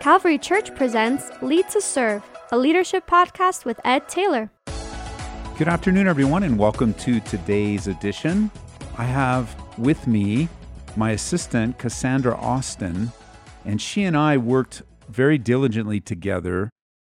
[0.00, 2.22] Calvary Church presents Lead to Serve,
[2.52, 4.50] a leadership podcast with Ed Taylor.
[5.58, 8.50] Good afternoon, everyone, and welcome to today's edition.
[8.96, 10.48] I have with me
[10.96, 13.12] my assistant, Cassandra Austin,
[13.66, 16.70] and she and I worked very diligently together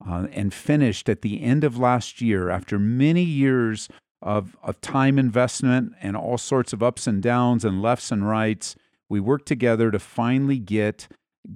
[0.08, 3.90] uh, and finished at the end of last year after many years
[4.22, 8.76] of, of time investment and all sorts of ups and downs and lefts and rights.
[9.10, 11.08] We worked together to finally get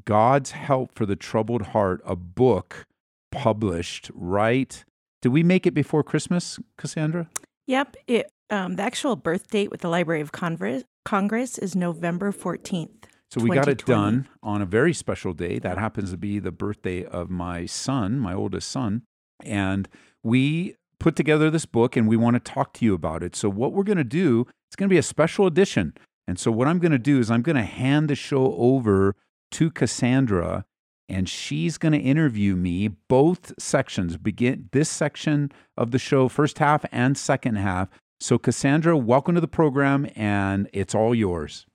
[0.06, 2.86] God's Help for the Troubled Heart, a book
[3.32, 4.84] published right.
[5.22, 7.30] Did we make it before Christmas, Cassandra?
[7.68, 7.98] Yep.
[8.08, 13.06] It, um, the actual birth date with the Library of Congress, Congress is November 14th.
[13.32, 15.60] So we got it done on a very special day.
[15.60, 19.04] That happens to be the birthday of my son, my oldest son.
[19.44, 19.88] And
[20.24, 23.36] we put together this book and we want to talk to you about it.
[23.36, 25.94] So what we're going to do, it's going to be a special edition.
[26.28, 29.16] And so what I'm going to do is I'm going to hand the show over
[29.52, 30.66] to Cassandra
[31.10, 36.60] and she's going to interview me both sections begin this section of the show first
[36.60, 37.90] half and second half.
[38.20, 41.66] So cassandra welcome to the program and it's all yours.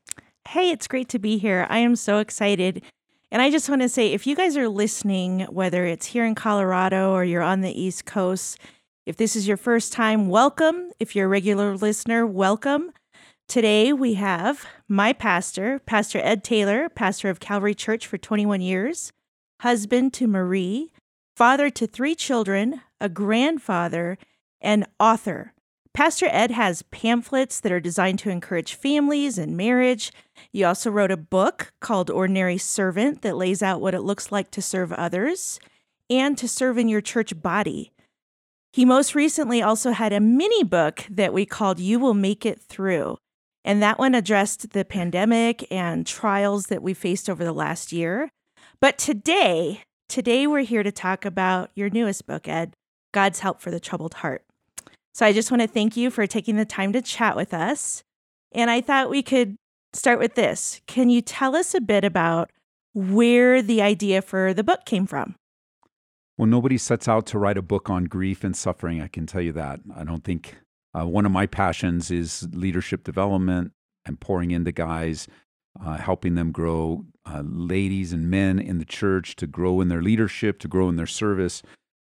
[0.49, 1.67] Hey it's great to be here.
[1.69, 2.83] I am so excited.
[3.33, 6.37] And i just want to say if you guys are listening whether it's here in
[6.37, 8.59] colorado or you're on the east coast
[9.07, 10.91] if this is your first time welcome.
[11.01, 12.93] If you're a regular listener welcome
[13.49, 19.13] Today we have my pastor, Pastor Ed Taylor, pastor of Calvary Church for 21 years,
[19.61, 20.91] husband to Marie,
[21.37, 24.19] father to three children, a grandfather,
[24.61, 25.53] and author.
[25.93, 30.11] Pastor Ed has pamphlets that are designed to encourage families and marriage.
[30.51, 34.51] He also wrote a book called Ordinary Servant that lays out what it looks like
[34.53, 35.61] to serve others
[36.11, 37.93] and to serve in your church body.
[38.73, 42.61] He most recently also had a mini book that we called You Will Make It
[42.61, 43.19] Through.
[43.65, 48.29] And that one addressed the pandemic and trials that we faced over the last year.
[48.81, 52.75] But today, today we're here to talk about your newest book, Ed,
[53.13, 54.45] God's Help for the Troubled Heart.
[55.15, 58.03] So I just want to thank you for taking the time to chat with us.
[58.53, 59.57] And I thought we could
[59.93, 60.81] start with this.
[60.87, 62.51] Can you tell us a bit about
[62.93, 65.37] where the idea for the book came from?
[66.37, 69.01] Well, nobody sets out to write a book on grief and suffering.
[69.01, 69.81] I can tell you that.
[69.97, 70.57] I don't think
[70.99, 73.73] uh, one of my passions is leadership development
[74.07, 75.27] and pouring into guys,
[75.85, 80.03] uh, helping them grow, uh, ladies and men in the church to grow in their
[80.03, 81.63] leadership, to grow in their service.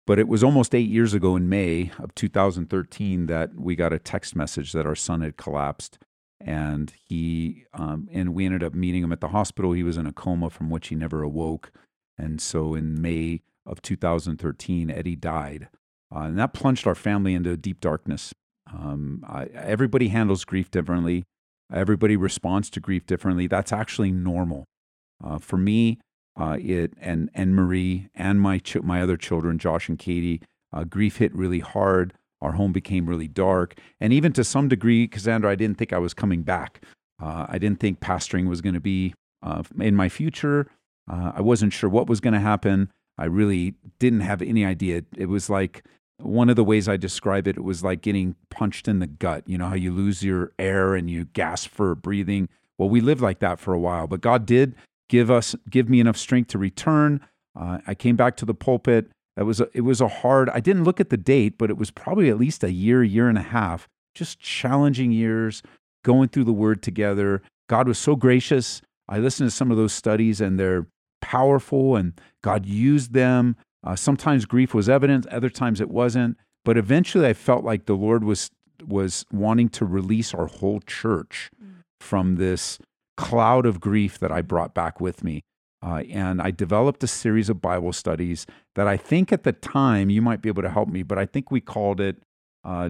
[0.08, 4.00] But it was almost eight years ago in May of 2013 that we got a
[4.00, 5.98] text message that our son had collapsed.
[6.40, 9.72] And he um, and we ended up meeting him at the hospital.
[9.72, 11.72] He was in a coma from which he never awoke.
[12.18, 15.70] And so in May of 2013, Eddie died.
[16.14, 18.34] Uh, and that plunged our family into deep darkness.
[18.74, 21.24] Um, I, everybody handles grief differently.
[21.74, 23.48] Everybody responds to grief differently.
[23.48, 24.66] That's actually normal.
[25.24, 26.00] Uh, for me,
[26.40, 30.42] uh, it and and Marie and my ch- my other children, Josh and Katie,
[30.74, 32.14] uh, grief hit really hard.
[32.42, 35.98] Our home became really dark, and even to some degree, Cassandra, I didn't think I
[35.98, 36.84] was coming back.
[37.22, 40.68] Uh, I didn't think pastoring was going to be uh, in my future.
[41.10, 42.92] Uh, I wasn't sure what was going to happen.
[43.18, 45.04] I really didn't have any idea.
[45.16, 45.86] It was like
[46.18, 49.44] one of the ways I describe it, was like getting punched in the gut.
[49.48, 52.50] You know how you lose your air and you gasp for breathing.
[52.78, 54.76] Well, we lived like that for a while, but God did
[55.10, 57.22] give us, give me enough strength to return.
[57.58, 59.10] Uh, I came back to the pulpit.
[59.38, 60.50] It was a, it was a hard.
[60.50, 63.28] I didn't look at the date, but it was probably at least a year, year
[63.30, 63.88] and a half.
[64.14, 65.62] Just challenging years,
[66.04, 67.42] going through the Word together.
[67.68, 68.82] God was so gracious.
[69.10, 70.88] I listened to some of those studies, and they're
[71.22, 76.38] powerful, and God used them uh, sometimes grief was evident, other times it wasn't.
[76.64, 78.50] But eventually, I felt like the Lord was
[78.86, 81.84] was wanting to release our whole church mm.
[82.00, 82.78] from this
[83.16, 85.44] cloud of grief that I brought back with me.
[85.82, 90.10] Uh, and I developed a series of Bible studies that I think at the time
[90.10, 92.18] you might be able to help me, but I think we called it
[92.64, 92.90] uh,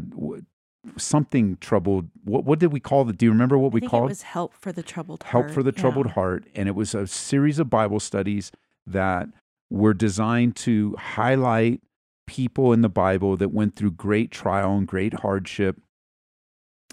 [0.98, 2.10] something troubled.
[2.24, 3.18] What, what did we call it?
[3.18, 4.10] Do you remember what I we called it?
[4.10, 5.54] was help for the troubled help heart.
[5.54, 6.14] for the troubled yeah.
[6.14, 8.52] heart, and it was a series of Bible studies
[8.88, 9.28] that
[9.70, 11.82] were designed to highlight
[12.28, 15.82] people in the Bible that went through great trial and great hardship,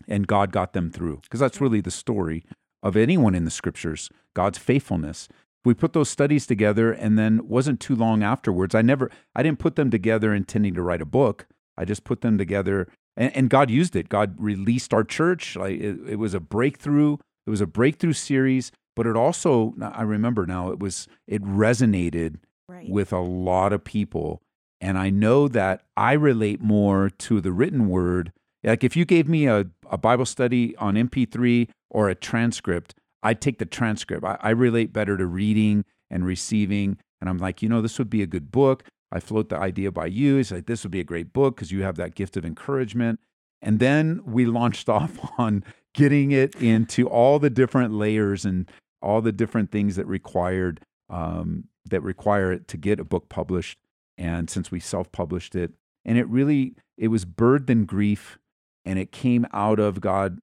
[0.09, 1.21] and God got them through.
[1.23, 2.45] Because that's really the story
[2.83, 5.29] of anyone in the scriptures God's faithfulness.
[5.65, 8.75] We put those studies together, and then wasn't too long afterwards.
[8.75, 11.47] I never, I didn't put them together intending to write a book.
[11.77, 14.09] I just put them together, and, and God used it.
[14.09, 15.55] God released our church.
[15.55, 17.19] Like it, it was a breakthrough.
[17.47, 22.39] It was a breakthrough series, but it also, I remember now, it was it resonated
[22.73, 22.89] right.
[22.89, 24.43] with a lot of people.
[24.81, 28.33] And I know that I relate more to the written word.
[28.65, 33.41] Like if you gave me a, a Bible study on MP3 or a transcript, I'd
[33.41, 34.25] take the transcript.
[34.25, 36.99] I, I relate better to reading and receiving.
[37.21, 38.85] And I'm like, you know, this would be a good book.
[39.13, 40.37] I float the idea by you.
[40.37, 43.21] He's like, this would be a great book because you have that gift of encouragement.
[43.61, 45.65] And then we launched off on
[45.95, 48.71] getting it into all the different layers and
[49.01, 50.81] all the different things that required
[51.11, 53.79] um, that require it to get a book published.
[54.19, 55.73] And since we self-published it,
[56.05, 57.25] and it really it was
[57.69, 58.39] in grief,
[58.85, 60.41] and it came out of God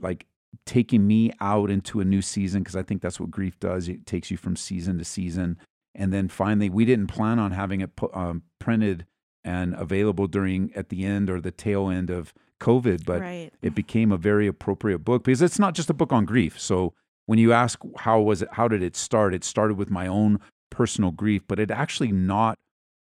[0.00, 0.26] like
[0.64, 3.88] taking me out into a new season because I think that's what grief does.
[3.88, 5.58] It takes you from season to season.
[5.94, 9.06] And then finally, we didn't plan on having it um, printed
[9.44, 13.52] and available during at the end or the tail end of COVID, but right.
[13.62, 16.58] it became a very appropriate book because it's not just a book on grief.
[16.58, 16.94] So
[17.26, 19.34] when you ask how was it, how did it start?
[19.34, 20.40] It started with my own
[20.76, 22.58] personal grief, but it actually not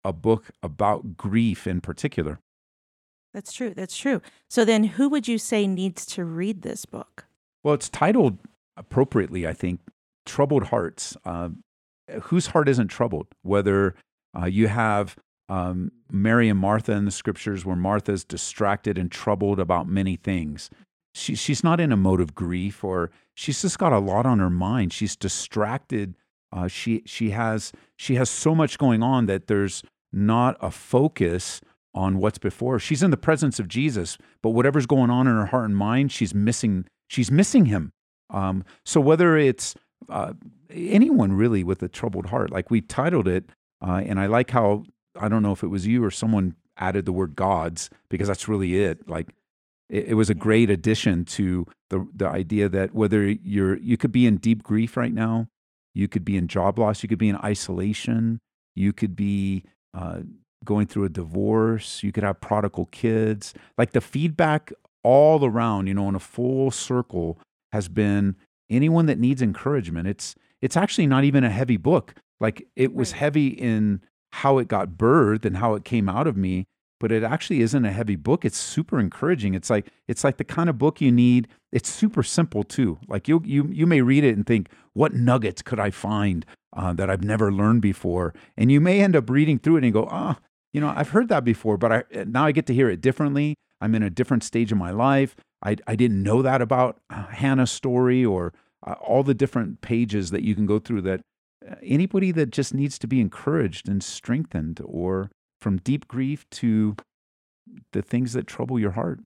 [0.05, 2.39] a book about grief in particular.
[3.33, 3.73] That's true.
[3.75, 4.21] That's true.
[4.51, 7.25] So then, who would you say needs to read this book?
[7.63, 8.39] Well, it's titled
[8.77, 9.81] appropriately, I think,
[10.27, 11.17] Troubled Hearts.
[11.25, 11.51] Uh,
[12.25, 13.29] whose heart isn't troubled?
[13.43, 13.95] Whether
[14.39, 15.17] uh, you have
[15.49, 20.69] um, Mary and Martha in the scriptures, where Martha's distracted and troubled about many things.
[21.15, 24.39] She, she's not in a mode of grief, or she's just got a lot on
[24.41, 24.93] her mind.
[24.93, 26.15] She's distracted.
[26.53, 29.83] Uh, she she has she has so much going on that there's
[30.13, 31.61] not a focus
[31.95, 32.79] on what's before.
[32.79, 36.13] She's in the presence of Jesus, but whatever's going on in her heart and mind,
[36.13, 36.87] she's missing.
[37.09, 37.93] She's missing him.
[38.31, 39.75] Um, so whether it's
[40.09, 40.33] uh,
[40.71, 43.51] anyone really with a troubled heart, like we titled it,
[43.87, 44.85] uh, and I like how
[45.19, 48.49] I don't know if it was you or someone added the word gods because that's
[48.49, 49.09] really it.
[49.09, 49.29] Like
[49.89, 54.13] it, it was a great addition to the the idea that whether you're you could
[54.13, 55.49] be in deep grief right now,
[55.95, 58.39] you could be in job loss, you could be in isolation,
[58.75, 60.21] you could be uh,
[60.65, 63.55] going through a divorce, you could have prodigal kids.
[63.77, 64.73] Like the feedback
[65.03, 67.39] all around, you know, in a full circle
[67.73, 68.37] has been
[68.71, 70.09] anyone that needs encouragement.
[70.09, 72.15] It's it's actually not even a heavy book.
[72.41, 74.01] Like it was heavy in
[74.33, 76.65] how it got birthed and how it came out of me,
[77.03, 78.45] but it actually isn't a heavy book.
[78.45, 79.55] It's super encouraging.
[79.55, 81.49] It's like it's like the kind of book you need.
[81.73, 83.01] It's super simple too.
[83.09, 86.47] Like you you you may read it and think, what nuggets could I find
[86.77, 88.33] uh, that I've never learned before?
[88.57, 91.09] And you may end up reading through it and go, ah, oh, you know, I've
[91.09, 93.57] heard that before, but I now I get to hear it differently.
[93.81, 95.35] I'm in a different stage of my life.
[95.61, 98.55] I I didn't know that about uh, Hannah's story or
[98.87, 101.21] uh, all the different pages that you can go through that
[101.83, 106.97] anybody that just needs to be encouraged and strengthened, or from deep grief to
[107.93, 109.21] the things that trouble your heart.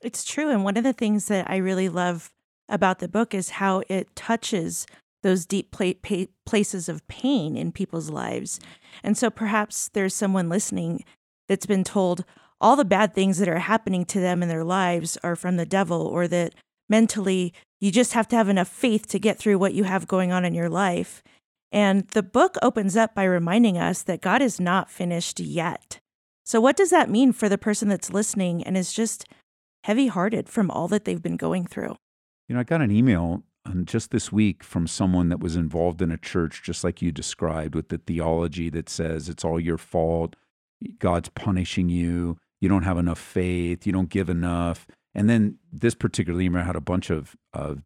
[0.00, 0.50] It's true.
[0.50, 2.30] And one of the things that I really love
[2.68, 4.86] about the book is how it touches
[5.22, 8.58] those deep pla- pa- places of pain in people's lives.
[9.04, 11.04] And so perhaps there's someone listening
[11.48, 12.24] that's been told
[12.60, 15.66] all the bad things that are happening to them in their lives are from the
[15.66, 16.54] devil, or that
[16.88, 20.32] mentally you just have to have enough faith to get through what you have going
[20.32, 21.22] on in your life.
[21.72, 26.00] And the book opens up by reminding us that God is not finished yet.
[26.44, 29.26] So, what does that mean for the person that's listening and is just
[29.84, 31.96] heavy hearted from all that they've been going through?
[32.48, 36.02] You know, I got an email um, just this week from someone that was involved
[36.02, 39.78] in a church, just like you described, with the theology that says it's all your
[39.78, 40.36] fault,
[40.98, 44.86] God's punishing you, you don't have enough faith, you don't give enough.
[45.14, 47.82] And then this particular email had a bunch of, of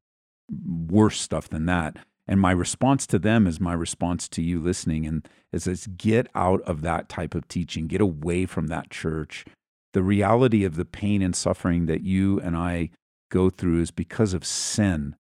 [0.65, 1.99] worse stuff than that.
[2.29, 5.07] And my response to them is my response to you listening.
[5.07, 9.45] And it says, get out of that type of teaching, get away from that church.
[9.93, 12.91] The reality of the pain and suffering that you and I
[13.31, 15.17] go through is because of sin.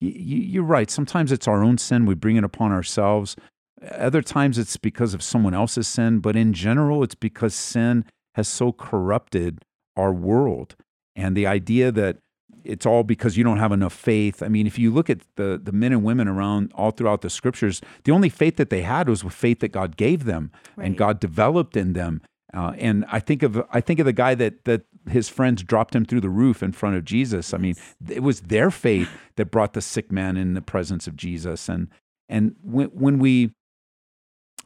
[0.00, 0.90] You're right.
[0.90, 2.06] Sometimes it's our own sin.
[2.06, 3.36] We bring it upon ourselves.
[3.90, 6.20] Other times it's because of someone else's sin.
[6.20, 9.64] But in general, it's because sin has so corrupted
[9.96, 10.76] our world.
[11.14, 12.18] And the idea that
[12.64, 14.42] it's all because you don't have enough faith.
[14.42, 17.30] I mean, if you look at the the men and women around all throughout the
[17.30, 20.86] scriptures, the only faith that they had was with faith that God gave them right.
[20.86, 22.22] and God developed in them.
[22.54, 25.94] Uh, and I think of I think of the guy that that his friends dropped
[25.94, 27.52] him through the roof in front of Jesus.
[27.52, 27.74] I mean,
[28.08, 31.68] it was their faith that brought the sick man in the presence of Jesus.
[31.68, 31.88] And
[32.28, 33.52] and when when we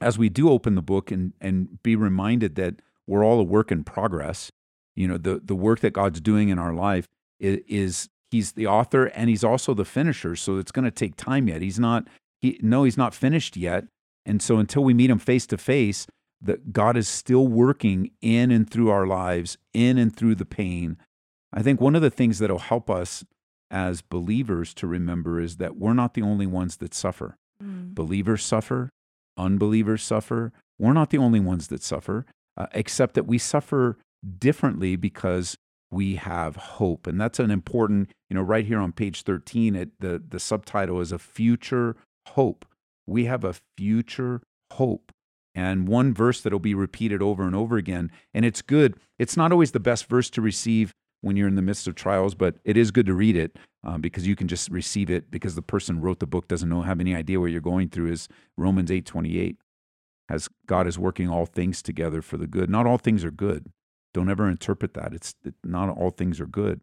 [0.00, 3.72] as we do open the book and and be reminded that we're all a work
[3.72, 4.52] in progress,
[4.94, 7.08] you know, the the work that God's doing in our life
[7.40, 10.36] is he's the author and he's also the finisher.
[10.36, 11.62] So it's going to take time yet.
[11.62, 12.08] He's not
[12.40, 13.84] he no, he's not finished yet.
[14.24, 16.06] And so until we meet him face to face,
[16.40, 20.96] that God is still working in and through our lives, in and through the pain.
[21.52, 23.24] I think one of the things that'll help us
[23.70, 27.36] as believers to remember is that we're not the only ones that suffer.
[27.62, 27.94] Mm.
[27.94, 28.90] Believers suffer,
[29.36, 30.52] unbelievers suffer.
[30.78, 33.98] We're not the only ones that suffer, uh, except that we suffer
[34.38, 35.56] differently because
[35.92, 37.06] we have hope.
[37.06, 41.00] And that's an important, you know, right here on page 13, it, the, the subtitle
[41.00, 41.96] is a future
[42.28, 42.64] hope.
[43.06, 45.12] We have a future hope
[45.54, 48.10] and one verse that'll be repeated over and over again.
[48.32, 48.96] And it's good.
[49.18, 52.34] It's not always the best verse to receive when you're in the midst of trials,
[52.34, 55.54] but it is good to read it um, because you can just receive it because
[55.54, 58.10] the person wrote the book doesn't know have any idea what you're going through.
[58.10, 59.56] Is Romans eight twenty eight,
[60.28, 62.68] as God is working all things together for the good.
[62.68, 63.70] Not all things are good.
[64.14, 65.14] Don't ever interpret that.
[65.14, 66.80] It's it, not all things are good,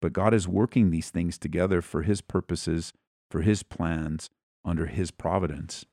[0.00, 2.92] but God is working these things together for His purposes,
[3.30, 4.30] for His plans,
[4.64, 5.84] under His providence.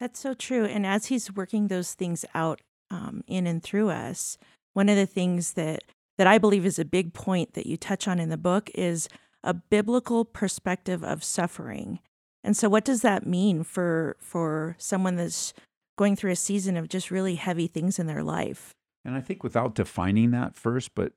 [0.00, 0.64] That's so true.
[0.64, 4.38] And as He's working those things out um, in and through us,
[4.74, 5.82] one of the things that
[6.18, 9.08] that I believe is a big point that you touch on in the book is
[9.44, 12.00] a biblical perspective of suffering.
[12.42, 15.54] And so what does that mean for for someone that's
[15.96, 18.74] going through a season of just really heavy things in their life?
[19.08, 21.14] And I think without defining that first, but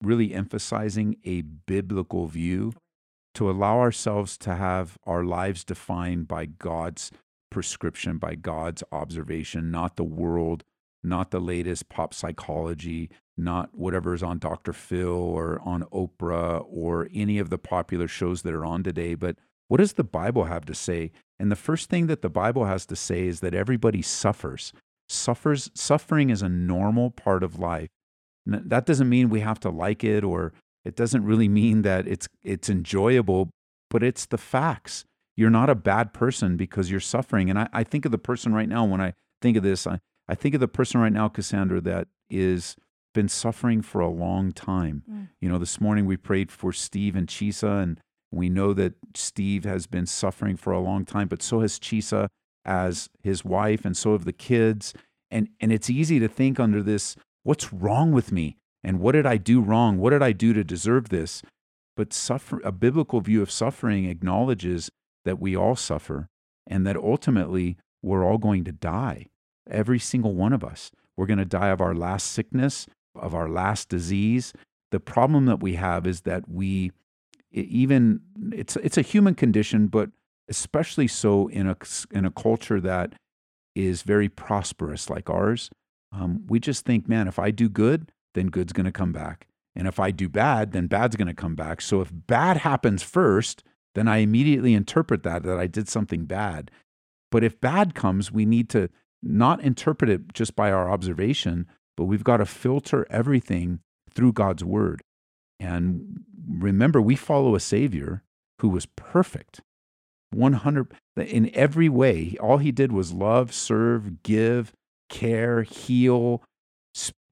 [0.00, 2.74] really emphasizing a biblical view
[3.34, 7.10] to allow ourselves to have our lives defined by God's
[7.50, 10.62] prescription, by God's observation, not the world,
[11.02, 14.72] not the latest pop psychology, not whatever is on Dr.
[14.72, 19.38] Phil or on Oprah or any of the popular shows that are on today, but
[19.66, 21.10] what does the Bible have to say?
[21.40, 24.72] And the first thing that the Bible has to say is that everybody suffers.
[25.08, 27.88] Suffers suffering is a normal part of life.
[28.46, 30.52] That doesn't mean we have to like it or
[30.84, 33.50] it doesn't really mean that it's it's enjoyable,
[33.90, 35.04] but it's the facts.
[35.36, 37.50] You're not a bad person because you're suffering.
[37.50, 39.98] And I, I think of the person right now when I think of this, I,
[40.28, 42.76] I think of the person right now, Cassandra, that is
[43.14, 45.02] been suffering for a long time.
[45.10, 45.28] Mm.
[45.40, 49.64] You know, this morning we prayed for Steve and Chisa, and we know that Steve
[49.64, 52.28] has been suffering for a long time, but so has Chisa
[52.64, 54.94] as his wife, and so have the kids.
[55.30, 58.56] And and it's easy to think under this, what's wrong with me?
[58.82, 59.98] And what did I do wrong?
[59.98, 61.42] What did I do to deserve this?
[61.96, 64.90] But suffer, a biblical view of suffering acknowledges
[65.24, 66.28] that we all suffer
[66.66, 69.26] and that ultimately we're all going to die.
[69.70, 70.90] Every single one of us.
[71.16, 74.52] We're going to die of our last sickness of our last disease.
[74.90, 76.92] The problem that we have is that we
[77.50, 78.20] even
[78.52, 80.10] it's it's a human condition, but
[80.48, 81.76] especially so in a
[82.10, 83.14] in a culture that
[83.74, 85.70] is very prosperous like ours.
[86.12, 89.48] Um, we just think, man, if I do good, then good's going to come back,
[89.74, 91.80] and if I do bad, then bad's going to come back.
[91.80, 96.70] So if bad happens first, then I immediately interpret that that I did something bad.
[97.30, 98.88] But if bad comes, we need to
[99.22, 104.62] not interpret it just by our observation, but we've got to filter everything through God's
[104.62, 105.02] word.
[105.58, 108.22] And remember, we follow a Savior
[108.60, 109.62] who was perfect.
[110.34, 112.36] 100 in every way.
[112.40, 114.72] All he did was love, serve, give,
[115.08, 116.42] care, heal,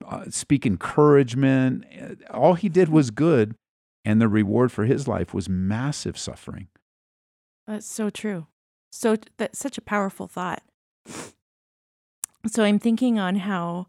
[0.07, 1.85] uh, speak encouragement.
[2.31, 3.55] All he did was good.
[4.05, 6.67] And the reward for his life was massive suffering.
[7.69, 8.49] That's so true.
[8.91, 10.63] So that's such a powerful thought.
[12.47, 13.87] So I'm thinking on how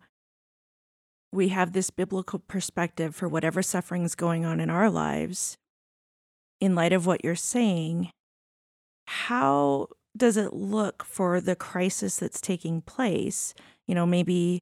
[1.32, 5.58] we have this biblical perspective for whatever suffering is going on in our lives,
[6.62, 8.12] in light of what you're saying,
[9.06, 13.54] how does it look for the crisis that's taking place?
[13.88, 14.60] You know, maybe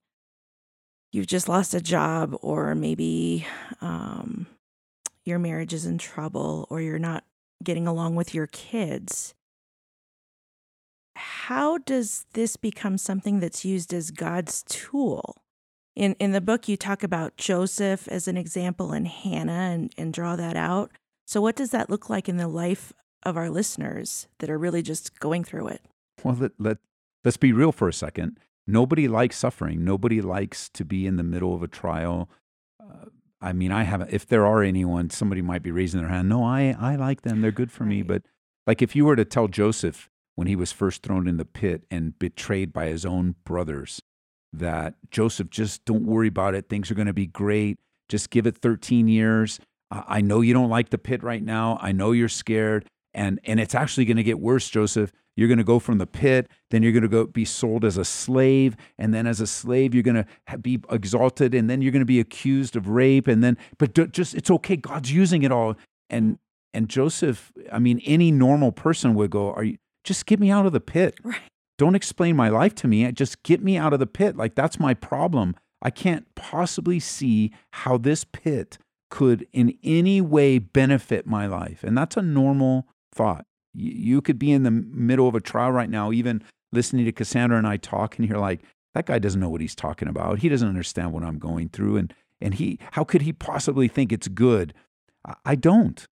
[1.11, 3.45] you've just lost a job, or maybe
[3.81, 4.47] um,
[5.25, 7.23] your marriage is in trouble, or you're not
[7.63, 9.33] getting along with your kids.
[11.15, 15.41] How does this become something that's used as God's tool?
[15.95, 20.13] in in the book you talk about Joseph as an example and Hannah and, and
[20.13, 20.91] draw that out.
[21.25, 24.81] So what does that look like in the life of our listeners that are really
[24.81, 25.81] just going through it?
[26.23, 26.77] Well, let, let
[27.23, 28.39] let's be real for a second.
[28.67, 29.83] Nobody likes suffering.
[29.83, 32.29] Nobody likes to be in the middle of a trial.
[32.79, 33.05] Uh,
[33.41, 34.11] I mean, I haven't.
[34.11, 36.29] If there are anyone, somebody might be raising their hand.
[36.29, 37.41] No, I I like them.
[37.41, 37.89] They're good for right.
[37.89, 38.01] me.
[38.03, 38.23] But
[38.67, 41.83] like, if you were to tell Joseph when he was first thrown in the pit
[41.91, 44.01] and betrayed by his own brothers,
[44.53, 46.69] that Joseph, just don't worry about it.
[46.69, 47.79] Things are going to be great.
[48.09, 49.59] Just give it 13 years.
[49.89, 51.77] I know you don't like the pit right now.
[51.81, 52.85] I know you're scared.
[53.13, 55.11] And, and it's actually going to get worse, Joseph.
[55.35, 57.97] You're going to go from the pit, then you're going to go be sold as
[57.97, 61.91] a slave, and then as a slave you're going to be exalted, and then you're
[61.91, 64.75] going to be accused of rape, and then but just it's okay.
[64.75, 65.75] God's using it all,
[66.09, 66.37] and
[66.73, 70.65] and Joseph, I mean, any normal person would go, "Are you just get me out
[70.65, 71.15] of the pit?
[71.23, 71.39] Right.
[71.77, 73.11] Don't explain my life to me.
[73.11, 74.37] Just get me out of the pit.
[74.37, 75.55] Like that's my problem.
[75.81, 78.77] I can't possibly see how this pit
[79.09, 81.83] could in any way benefit my life.
[81.83, 83.45] And that's a normal thought.
[83.73, 87.57] You could be in the middle of a trial right now, even listening to Cassandra
[87.57, 88.61] and I talk, and you're like,
[88.93, 90.39] that guy doesn't know what he's talking about.
[90.39, 91.97] He doesn't understand what I'm going through.
[91.97, 94.73] And and he how could he possibly think it's good?
[95.45, 96.05] I don't.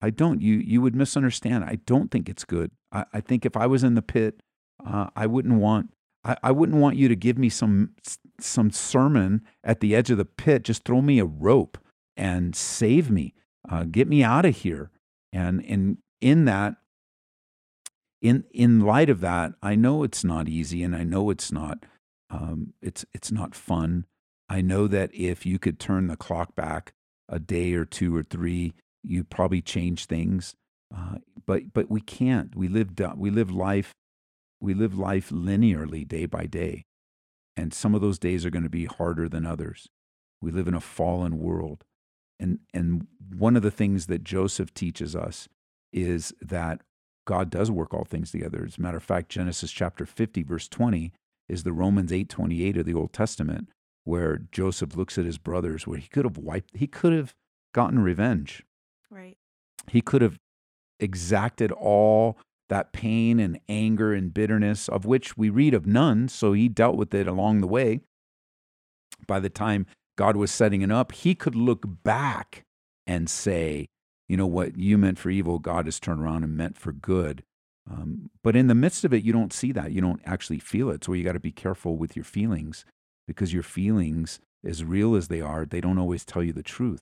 [0.00, 0.40] I don't.
[0.40, 1.64] You you would misunderstand.
[1.64, 2.70] I don't think it's good.
[2.92, 4.40] I, I think if I was in the pit
[4.86, 5.92] uh, I wouldn't want
[6.24, 7.90] I, I wouldn't want you to give me some
[8.38, 10.62] some sermon at the edge of the pit.
[10.62, 11.78] Just throw me a rope
[12.16, 13.34] and save me.
[13.68, 14.90] Uh, get me out of here.
[15.32, 16.76] And in in that,
[18.20, 21.84] in in light of that, I know it's not easy, and I know it's not
[22.30, 24.06] um, it's it's not fun.
[24.48, 26.92] I know that if you could turn the clock back
[27.28, 30.54] a day or two or three, you'd probably change things.
[30.94, 32.54] Uh, but but we can't.
[32.56, 33.94] We live we live life
[34.60, 36.84] we live life linearly day by day,
[37.56, 39.88] and some of those days are going to be harder than others.
[40.42, 41.84] We live in a fallen world,
[42.38, 45.48] and and one of the things that Joseph teaches us
[45.92, 46.82] is that
[47.26, 48.64] God does work all things together.
[48.66, 51.12] As a matter of fact, Genesis chapter 50, verse 20,
[51.48, 53.68] is the Romans 8:28 of the Old Testament,
[54.04, 57.34] where Joseph looks at his brothers, where he could have wiped, he could have
[57.72, 58.64] gotten revenge.
[59.10, 59.36] Right.
[59.88, 60.38] He could have
[60.98, 66.28] exacted all that pain and anger and bitterness, of which we read of none.
[66.28, 68.00] So he dealt with it along the way.
[69.26, 72.64] By the time God was setting it up, he could look back
[73.06, 73.86] and say,
[74.30, 77.42] you know, what you meant for evil, God has turned around and meant for good.
[77.90, 79.90] Um, but in the midst of it, you don't see that.
[79.90, 81.02] You don't actually feel it.
[81.02, 82.84] So you got to be careful with your feelings
[83.26, 87.00] because your feelings, as real as they are, they don't always tell you the truth.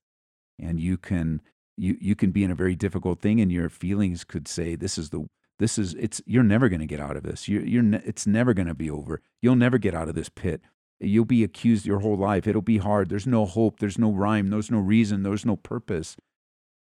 [0.58, 1.42] And you can
[1.76, 4.96] you you can be in a very difficult thing, and your feelings could say, "This
[4.96, 5.26] is the
[5.58, 7.46] this is it's you're never going to get out of this.
[7.46, 9.20] You're you're ne- it's never going to be over.
[9.42, 10.62] You'll never get out of this pit.
[10.98, 12.46] You'll be accused your whole life.
[12.46, 13.10] It'll be hard.
[13.10, 13.80] There's no hope.
[13.80, 14.48] There's no rhyme.
[14.48, 15.24] There's no reason.
[15.24, 16.16] There's no purpose.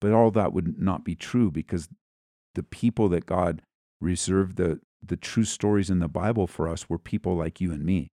[0.00, 1.88] But all that would not be true because
[2.54, 3.62] the people that God
[4.00, 7.84] reserved the the true stories in the Bible for us were people like you and
[7.84, 8.08] me.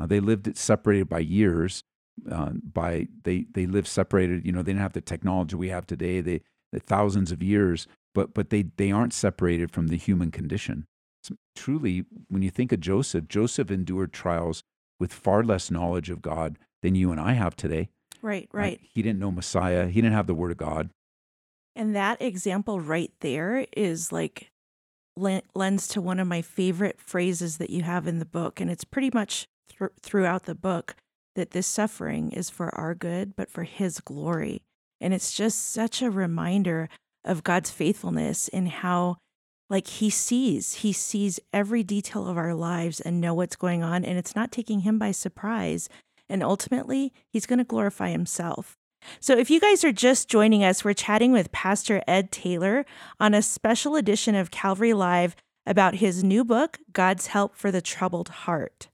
[0.00, 1.82] Uh, they lived it separated by years.
[2.30, 4.46] Uh, by they they lived separated.
[4.46, 6.20] You know, they didn't have the technology we have today.
[6.20, 6.40] They,
[6.72, 10.86] they thousands of years, but but they they aren't separated from the human condition.
[11.22, 14.62] So truly, when you think of Joseph, Joseph endured trials
[14.98, 17.88] with far less knowledge of God than you and I have today.
[18.22, 18.80] Right, right.
[18.82, 19.88] He didn't know Messiah.
[19.88, 20.90] He didn't have the Word of God.
[21.74, 24.50] And that example right there is like
[25.16, 28.84] lends to one of my favorite phrases that you have in the book, and it's
[28.84, 30.96] pretty much th- throughout the book
[31.36, 34.62] that this suffering is for our good, but for His glory.
[35.00, 36.88] And it's just such a reminder
[37.24, 39.18] of God's faithfulness in how
[39.68, 44.04] like he sees he sees every detail of our lives and know what's going on
[44.04, 45.88] and it's not taking him by surprise
[46.28, 48.76] and ultimately he's going to glorify himself
[49.20, 52.84] so if you guys are just joining us we're chatting with pastor ed taylor
[53.18, 55.34] on a special edition of calvary live
[55.66, 58.88] about his new book god's help for the troubled heart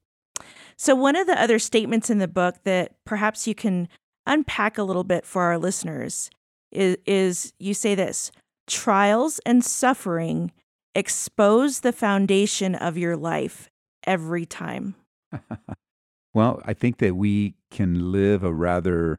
[0.77, 3.89] so one of the other statements in the book that perhaps you can
[4.27, 6.31] unpack a little bit for our listeners
[6.71, 8.31] is, is you say this
[8.67, 10.53] trials and suffering
[10.95, 13.69] expose the foundation of your life
[14.05, 14.95] every time.
[16.35, 19.19] well, I think that we can live a rather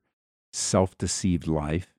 [0.53, 1.93] self-deceived life.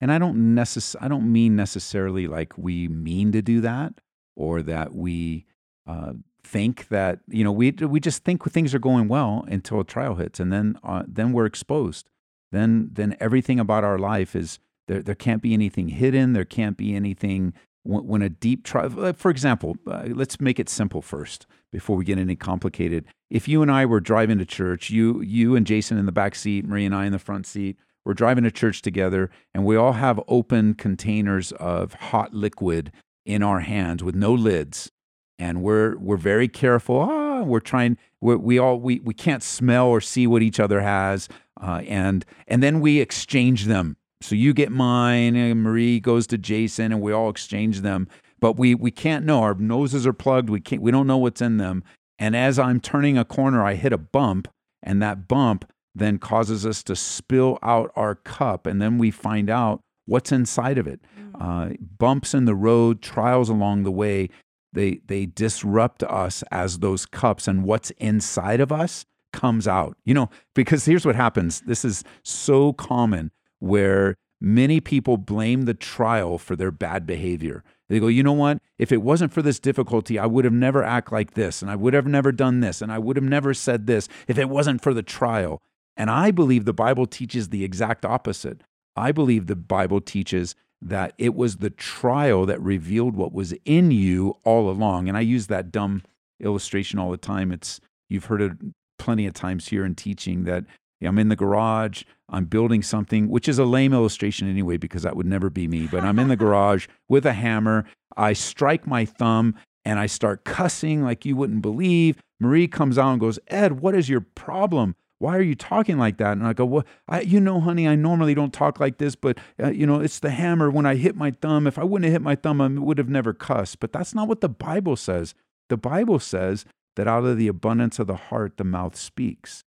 [0.00, 4.00] And I don't necess- I don't mean necessarily like we mean to do that
[4.34, 5.46] or that we
[5.86, 9.84] uh, think that you know we we just think things are going well until a
[9.84, 12.10] trial hits and then uh, then we're exposed.
[12.50, 16.32] Then then everything about our life is there, there can't be anything hidden.
[16.32, 21.02] There can't be anything when, a deep trial, for example, uh, let's make it simple
[21.02, 23.04] first before we get any complicated.
[23.28, 26.34] If you and I were driving to church, you, you and Jason in the back
[26.34, 29.76] seat, Marie and I in the front seat, we're driving to church together, and we
[29.76, 32.92] all have open containers of hot liquid
[33.24, 34.90] in our hands with no lids,
[35.38, 37.00] and we're we're very careful.
[37.00, 37.96] Ah, we're trying.
[38.20, 41.28] We're, we all we we can't smell or see what each other has,
[41.60, 46.38] uh, and and then we exchange them so you get mine, and Marie goes to
[46.38, 48.08] Jason, and we all exchange them.
[48.40, 49.40] But we we can't know.
[49.42, 50.48] Our noses are plugged.
[50.48, 50.82] We can't.
[50.82, 51.84] We don't know what's in them.
[52.18, 54.48] And as I'm turning a corner, I hit a bump,
[54.82, 59.50] and that bump then causes us to spill out our cup, and then we find
[59.50, 61.00] out what's inside of it.
[61.18, 61.42] Mm-hmm.
[61.42, 64.28] Uh, bumps in the road, trials along the way,
[64.72, 69.96] they they disrupt us as those cups, and what's inside of us comes out.
[70.04, 71.60] You know, because here's what happens.
[71.62, 77.62] This is so common where many people blame the trial for their bad behavior.
[77.88, 78.58] They go, you know what?
[78.78, 81.76] If it wasn't for this difficulty, I would have never act like this, and I
[81.76, 84.82] would have never done this, and I would have never said this if it wasn't
[84.82, 85.60] for the trial.
[85.96, 88.62] And I believe the Bible teaches the exact opposite.
[88.96, 93.90] I believe the Bible teaches that it was the trial that revealed what was in
[93.90, 95.08] you all along.
[95.08, 96.02] And I use that dumb
[96.40, 97.52] illustration all the time.
[97.52, 98.52] It's you've heard it
[98.98, 100.64] plenty of times here in teaching that
[101.02, 102.04] I'm in the garage.
[102.28, 105.86] I'm building something, which is a lame illustration anyway, because that would never be me.
[105.86, 107.84] But I'm in the garage with a hammer.
[108.16, 112.16] I strike my thumb and I start cussing like you wouldn't believe.
[112.40, 114.96] Marie comes out and goes, Ed, what is your problem?
[115.22, 116.32] Why are you talking like that?
[116.32, 119.38] And I go, well, I, you know, honey, I normally don't talk like this, but
[119.62, 120.68] uh, you know, it's the hammer.
[120.68, 123.08] When I hit my thumb, if I wouldn't have hit my thumb, I would have
[123.08, 123.78] never cussed.
[123.78, 125.36] But that's not what the Bible says.
[125.68, 126.64] The Bible says
[126.96, 129.62] that out of the abundance of the heart, the mouth speaks.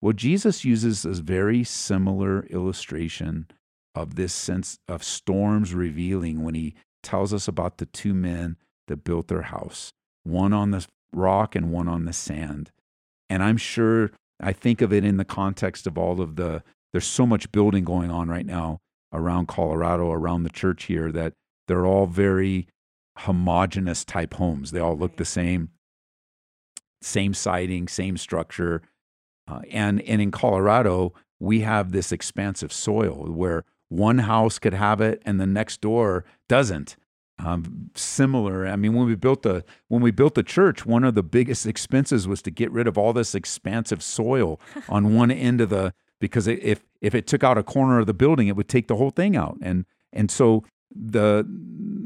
[0.00, 3.48] Well, Jesus uses a very similar illustration
[3.96, 9.02] of this sense of storms revealing when he tells us about the two men that
[9.02, 9.92] built their house,
[10.22, 12.70] one on the rock and one on the sand.
[13.28, 14.12] And I'm sure
[14.42, 17.84] I think of it in the context of all of the, there's so much building
[17.84, 18.80] going on right now
[19.12, 21.34] around Colorado, around the church here, that
[21.68, 22.68] they're all very
[23.18, 24.70] homogenous type homes.
[24.70, 25.70] They all look the same,
[27.02, 28.82] same siding, same structure.
[29.48, 35.00] Uh, and, and in Colorado, we have this expansive soil where one house could have
[35.00, 36.96] it and the next door doesn't.
[37.42, 38.66] Um, similar.
[38.66, 41.66] I mean, when we built the when we built the church, one of the biggest
[41.66, 45.94] expenses was to get rid of all this expansive soil on one end of the
[46.20, 48.96] because if if it took out a corner of the building, it would take the
[48.96, 49.58] whole thing out.
[49.62, 51.46] And and so the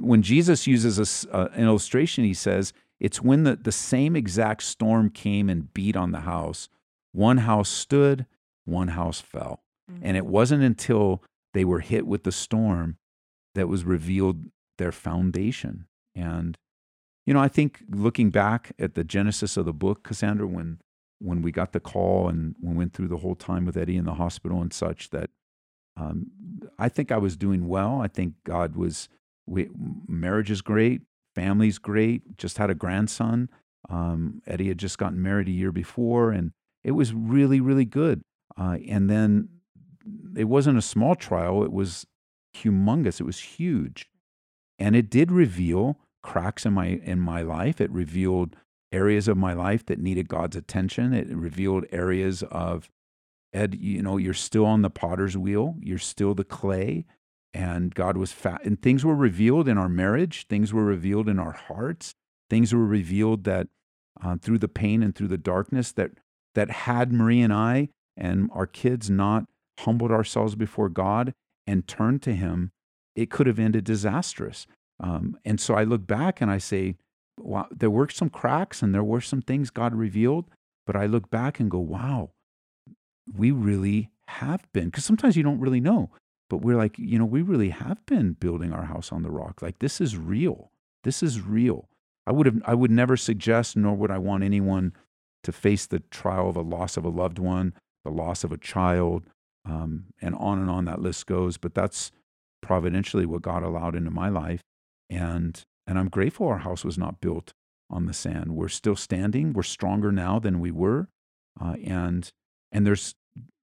[0.00, 4.62] when Jesus uses a, uh, an illustration, he says it's when the the same exact
[4.62, 6.68] storm came and beat on the house.
[7.12, 8.26] One house stood,
[8.64, 10.04] one house fell, mm-hmm.
[10.04, 11.22] and it wasn't until
[11.54, 12.98] they were hit with the storm
[13.54, 15.86] that was revealed their foundation.
[16.14, 16.56] And,
[17.26, 20.78] you know, I think looking back at the genesis of the book, Cassandra, when
[21.20, 24.04] when we got the call and we went through the whole time with Eddie in
[24.04, 25.30] the hospital and such, that
[25.96, 26.26] um,
[26.78, 28.02] I think I was doing well.
[28.02, 29.08] I think God was,
[29.46, 29.70] we,
[30.06, 31.02] marriage is great,
[31.34, 33.48] family's great, just had a grandson.
[33.88, 38.22] Um, Eddie had just gotten married a year before, and it was really, really good.
[38.58, 39.48] Uh, and then
[40.36, 42.06] it wasn't a small trial, it was
[42.54, 44.08] humongous, it was huge.
[44.78, 47.80] And it did reveal cracks in my in my life.
[47.80, 48.56] It revealed
[48.92, 51.12] areas of my life that needed God's attention.
[51.12, 52.90] It revealed areas of
[53.52, 55.76] Ed, you know, you're still on the potter's wheel.
[55.80, 57.06] You're still the clay.
[57.52, 58.64] And God was fat.
[58.64, 60.46] And things were revealed in our marriage.
[60.48, 62.14] Things were revealed in our hearts.
[62.50, 63.68] Things were revealed that
[64.22, 66.10] uh, through the pain and through the darkness that
[66.54, 69.46] that had Marie and I and our kids not
[69.80, 71.34] humbled ourselves before God
[71.66, 72.70] and turned to Him,
[73.14, 74.66] it could have ended disastrous.
[75.00, 76.96] Um, and so I look back and I say,
[77.38, 80.46] wow, there were some cracks and there were some things God revealed,
[80.86, 82.30] but I look back and go, wow,
[83.36, 84.86] we really have been.
[84.86, 86.10] Because sometimes you don't really know,
[86.48, 89.62] but we're like, you know, we really have been building our house on the rock.
[89.62, 90.70] Like this is real.
[91.02, 91.88] This is real.
[92.26, 94.92] I would have, I would never suggest, nor would I want anyone
[95.42, 97.74] to face the trial of a loss of a loved one,
[98.04, 99.24] the loss of a child,
[99.66, 101.58] um, and on and on that list goes.
[101.58, 102.12] But that's
[102.64, 104.62] providentially what God allowed into my life.
[105.10, 107.52] And, and I'm grateful our house was not built
[107.90, 108.56] on the sand.
[108.56, 109.52] We're still standing.
[109.52, 111.08] We're stronger now than we were.
[111.60, 112.28] Uh, and,
[112.72, 113.14] and there's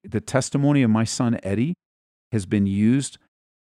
[0.03, 1.73] the testimony of my son Eddie
[2.31, 3.17] has been used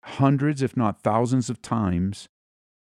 [0.04, 2.28] hundreds, if not thousands of times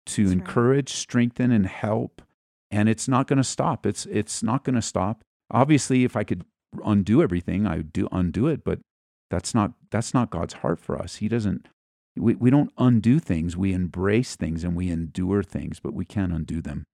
[0.06, 0.96] to That's encourage, right.
[0.96, 2.22] strengthen, and help.
[2.70, 3.86] And it's not going to stop.
[3.86, 5.22] It's, it's not going to stop.
[5.50, 6.44] Obviously, if I could
[6.84, 8.64] undo everything, I would do undo it.
[8.64, 8.80] But
[9.30, 11.16] that's not that's not God's heart for us.
[11.16, 11.68] He doesn't
[12.16, 13.56] we, we don't undo things.
[13.56, 16.84] We embrace things and we endure things, but we can't undo them.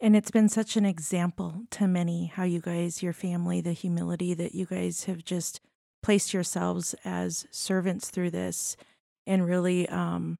[0.00, 4.32] And it's been such an example to many how you guys, your family, the humility
[4.34, 5.60] that you guys have just
[6.02, 8.76] placed yourselves as servants through this
[9.26, 10.38] and really um,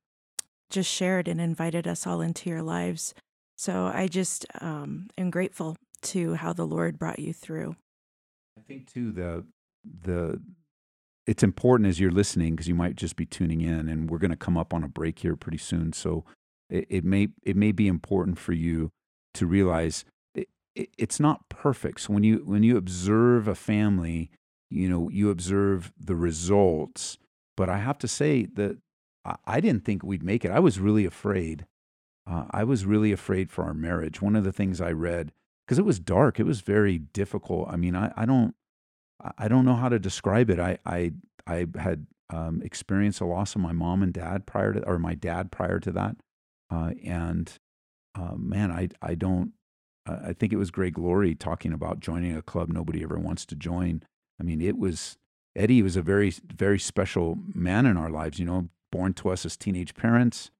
[0.71, 3.15] just shared and invited us all into your lives.
[3.57, 7.75] So I just um, am grateful to how the Lord brought you through.
[8.57, 9.45] I think too the
[10.03, 10.41] the
[11.29, 14.31] it's important as you're listening because you might just be tuning in, and we're going
[14.31, 15.93] to come up on a break here pretty soon.
[15.93, 16.25] So
[16.71, 18.93] it, it may it may be important for you
[19.35, 22.01] to realize it, it, it's not perfect.
[22.01, 24.31] So when you when you observe a family,
[24.71, 27.19] you know you observe the results.
[27.59, 28.79] But I have to say that
[29.27, 30.51] I, I didn't think we'd make it.
[30.51, 31.67] I was really afraid.
[32.27, 34.23] Uh, I was really afraid for our marriage.
[34.23, 35.33] One of the things I read
[35.67, 36.41] because it was dark.
[36.41, 37.69] It was very difficult.
[37.69, 38.55] I mean, I, I don't
[39.37, 40.61] I don't know how to describe it.
[40.61, 41.13] I I
[41.47, 45.15] I had um, experienced a loss of my mom and dad prior to, or my
[45.15, 46.17] dad prior to that,
[46.71, 47.53] uh, and
[48.15, 49.53] uh, man, I I don't.
[50.07, 53.45] Uh, I think it was Greg Laurie talking about joining a club nobody ever wants
[53.47, 54.03] to join.
[54.41, 55.17] I mean, it was
[55.57, 58.39] Eddie was a very very special man in our lives.
[58.39, 60.51] You know, born to us as teenage parents,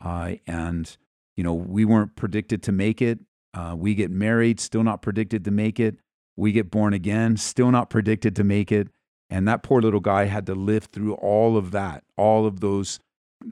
[0.00, 0.96] uh, and
[1.36, 3.18] you know we weren't predicted to make it.
[3.52, 5.96] Uh, we get married, still not predicted to make it
[6.36, 8.88] we get born again, still not predicted to make it.
[9.30, 13.00] And that poor little guy had to live through all of that, all of those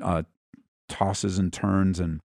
[0.02, 0.22] uh,
[0.88, 1.98] tosses and turns.
[1.98, 2.20] And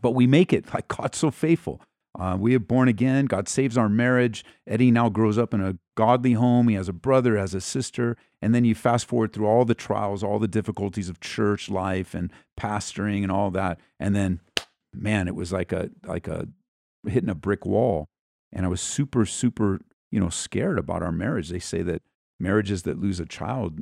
[0.00, 1.80] but we make it like God's so faithful.
[2.18, 3.26] Uh, we have born again.
[3.26, 4.42] God saves our marriage.
[4.66, 6.68] Eddie now grows up in a godly home.
[6.68, 8.16] He has a brother, has a sister.
[8.40, 12.14] And then you fast forward through all the trials, all the difficulties of church life
[12.14, 13.80] and pastoring and all that.
[14.00, 14.40] And then,
[14.94, 16.48] man, it was like a like a
[17.06, 18.08] hitting a brick wall.
[18.56, 21.50] And I was super, super, you know, scared about our marriage.
[21.50, 22.02] They say that
[22.40, 23.80] marriages that lose a child,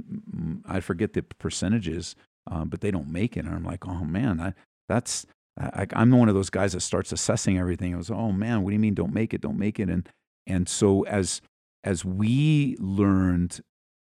[0.66, 2.16] I forget the percentages,
[2.50, 3.44] um, but they don't make it.
[3.46, 4.54] And I'm like, oh man, I,
[4.88, 7.94] that's I, am one of those guys that starts assessing everything.
[7.94, 9.40] I was, oh man, what do you mean don't make it?
[9.40, 9.88] Don't make it.
[9.88, 10.08] And
[10.46, 11.40] and so as
[11.84, 13.60] as we learned,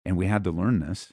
[0.04, 1.12] and we had to learn this,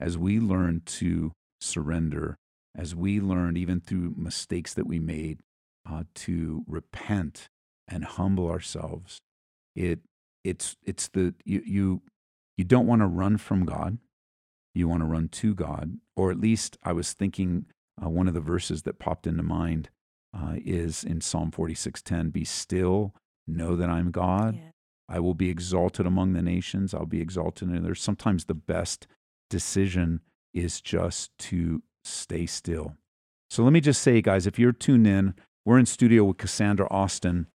[0.00, 2.38] as we learned to surrender,
[2.74, 5.40] as we learned even through mistakes that we made,
[5.88, 7.49] uh, to repent
[7.90, 9.20] and humble ourselves,
[9.74, 10.00] it
[10.44, 12.02] it's it's the you you
[12.56, 13.98] you don't want to run from God.
[14.74, 17.66] You want to run to God, or at least I was thinking
[18.02, 19.90] uh, one of the verses that popped into mind
[20.32, 23.14] uh, is in Psalm 46:10, "Be still,
[23.46, 24.54] know that I'm God.
[24.54, 24.70] Yeah.
[25.08, 26.94] I will be exalted among the nations.
[26.94, 29.06] I'll be exalted." And there's sometimes the best
[29.48, 30.20] decision
[30.54, 32.96] is just to stay still.
[33.50, 36.86] So let me just say, guys, if you're tuned in, we're in studio with Cassandra
[36.90, 37.48] Austin.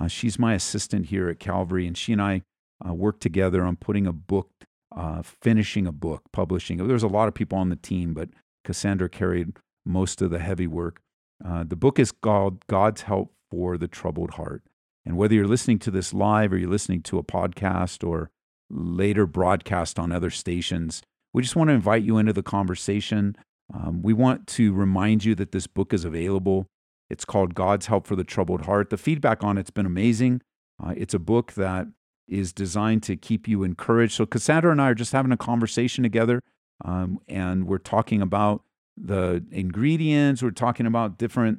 [0.00, 2.42] Uh, she's my assistant here at Calvary, and she and I
[2.86, 4.50] uh, work together on putting a book,
[4.96, 6.86] uh, finishing a book, publishing.
[6.86, 8.30] There's a lot of people on the team, but
[8.64, 11.00] Cassandra carried most of the heavy work.
[11.44, 14.62] Uh, the book is called God's Help for the Troubled Heart.
[15.04, 18.30] And whether you're listening to this live or you're listening to a podcast or
[18.70, 21.02] later broadcast on other stations,
[21.32, 23.36] we just want to invite you into the conversation.
[23.74, 26.66] Um, we want to remind you that this book is available.
[27.12, 28.88] It's called God's Help for the Troubled Heart.
[28.88, 30.40] The feedback on it's been amazing.
[30.82, 31.88] Uh, it's a book that
[32.26, 34.14] is designed to keep you encouraged.
[34.14, 36.42] So Cassandra and I are just having a conversation together,
[36.82, 38.62] um, and we're talking about
[38.96, 40.42] the ingredients.
[40.42, 41.58] We're talking about different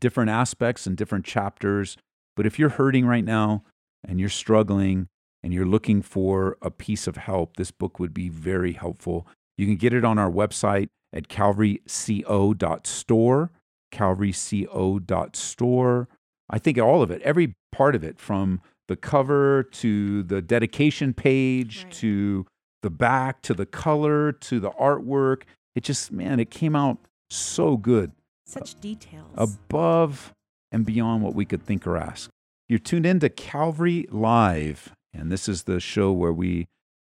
[0.00, 1.96] different aspects and different chapters.
[2.36, 3.64] But if you're hurting right now
[4.06, 5.08] and you're struggling
[5.42, 9.26] and you're looking for a piece of help, this book would be very helpful.
[9.56, 13.50] You can get it on our website at calvaryco.store,
[13.96, 16.08] calvaryco.store.
[16.48, 21.12] I think all of it, every part of it, from the cover to the dedication
[21.12, 21.92] page right.
[21.94, 22.46] to
[22.82, 25.42] the back to the color to the artwork
[25.76, 26.98] it just, man, it came out
[27.30, 28.12] so good.
[28.46, 29.30] Such details.
[29.36, 30.32] Above
[30.72, 32.30] and beyond what we could think or ask.
[32.68, 36.66] You're tuned in to Calvary Live, and this is the show where we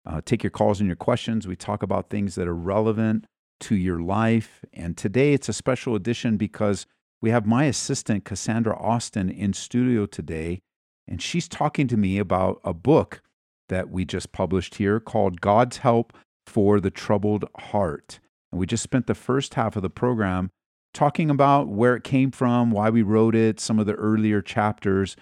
[0.06, 1.46] uh, take your calls and your questions.
[1.46, 3.26] We talk about things that are relevant
[3.62, 4.64] to your life.
[4.72, 6.86] And today it's a special edition because
[7.20, 10.60] we have my assistant, Cassandra Austin, in studio today.
[11.06, 13.22] And she's talking to me about a book
[13.68, 16.12] that we just published here called God's Help
[16.46, 18.20] for the Troubled Heart.
[18.50, 20.50] And we just spent the first half of the program
[20.92, 25.16] talking about where it came from, why we wrote it, some of the earlier chapters.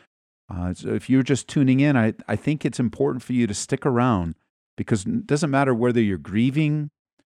[0.53, 3.55] Uh, so if you're just tuning in, I, I think it's important for you to
[3.55, 4.35] stick around
[4.76, 6.90] because it doesn't matter whether you're grieving,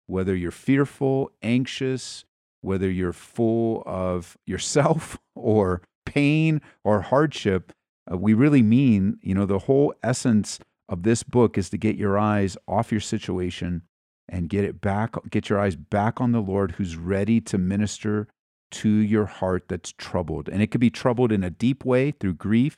[0.07, 2.25] whether you're fearful, anxious,
[2.61, 7.71] whether you're full of yourself or pain or hardship.
[8.11, 11.95] Uh, we really mean, you know, the whole essence of this book is to get
[11.95, 13.81] your eyes off your situation
[14.29, 18.27] and get it back, get your eyes back on the Lord who's ready to minister
[18.71, 20.49] to your heart that's troubled.
[20.49, 22.77] And it could be troubled in a deep way through grief.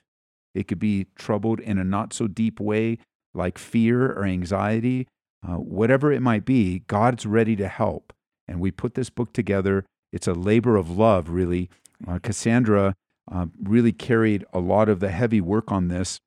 [0.53, 2.99] It could be troubled in a not so deep way
[3.33, 5.07] like fear or anxiety.
[5.47, 8.13] Uh, whatever it might be, God's ready to help.
[8.47, 9.85] And we put this book together.
[10.11, 11.69] It's a labor of love, really.
[12.05, 12.95] Uh, Cassandra
[13.31, 16.19] uh, really carried a lot of the heavy work on this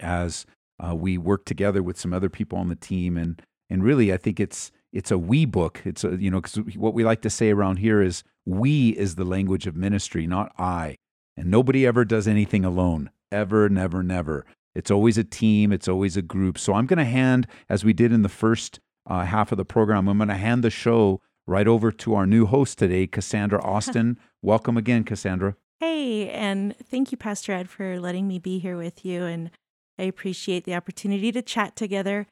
[0.00, 0.46] as
[0.78, 3.16] uh, we worked together with some other people on the team.
[3.16, 5.82] And and really, I think it's it's a we book.
[5.84, 9.14] It's a you know because what we like to say around here is we is
[9.14, 10.96] the language of ministry, not I.
[11.36, 13.10] And nobody ever does anything alone.
[13.32, 14.44] Ever, never, never.
[14.80, 15.72] It's always a team.
[15.72, 16.56] It's always a group.
[16.56, 19.64] So I'm going to hand, as we did in the first uh, half of the
[19.66, 23.62] program, I'm going to hand the show right over to our new host today, Cassandra
[23.62, 24.18] Austin.
[24.40, 25.54] Welcome again, Cassandra.
[25.80, 29.24] Hey, and thank you, Pastor Ed, for letting me be here with you.
[29.24, 29.50] And
[29.98, 32.26] I appreciate the opportunity to chat together.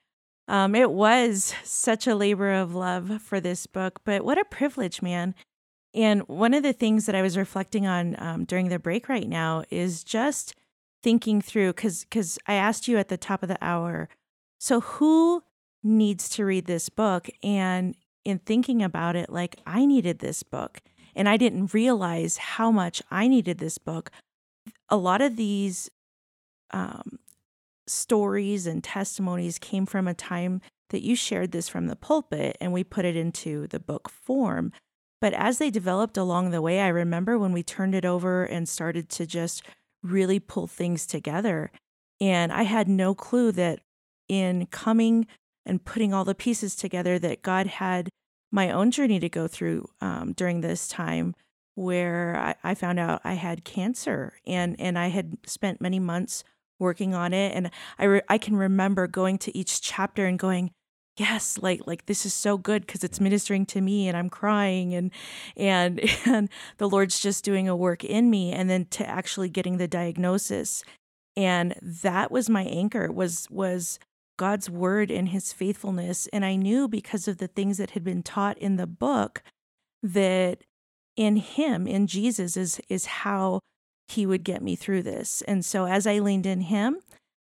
[0.48, 5.02] Um, it was such a labor of love for this book, but what a privilege,
[5.02, 5.34] man.
[5.92, 9.28] And one of the things that I was reflecting on um, during the break right
[9.28, 10.54] now is just
[11.02, 14.08] thinking through because because I asked you at the top of the hour,
[14.58, 15.42] so who
[15.82, 17.28] needs to read this book?
[17.42, 20.80] And in thinking about it, like I needed this book,
[21.14, 24.10] and I didn't realize how much I needed this book.
[24.88, 25.90] A lot of these
[26.70, 27.18] um,
[27.86, 32.72] stories and testimonies came from a time that you shared this from the pulpit and
[32.72, 34.72] we put it into the book form.
[35.20, 38.68] But as they developed along the way, I remember when we turned it over and
[38.68, 39.62] started to just
[40.02, 41.70] really pull things together.
[42.20, 43.80] And I had no clue that
[44.28, 45.26] in coming
[45.64, 48.08] and putting all the pieces together, that God had
[48.50, 51.34] my own journey to go through um, during this time
[51.74, 56.42] where I, I, found out I had cancer and, and I had spent many months
[56.80, 57.54] working on it.
[57.54, 60.72] And I, re- I can remember going to each chapter and going,
[61.18, 64.94] yes like like this is so good because it's ministering to me and i'm crying
[64.94, 65.10] and
[65.56, 68.52] and and the lord's just doing a work in me.
[68.52, 70.82] And then to actually getting the diagnosis.
[71.36, 73.98] And that was my anchor was was
[74.36, 76.26] god's word and his faithfulness.
[76.32, 79.42] And i knew because of the things that had been taught in the book
[80.02, 80.62] that
[81.16, 83.60] in him in jesus is is how
[84.08, 85.42] he would get me through this.
[85.42, 86.98] And so as i leaned in him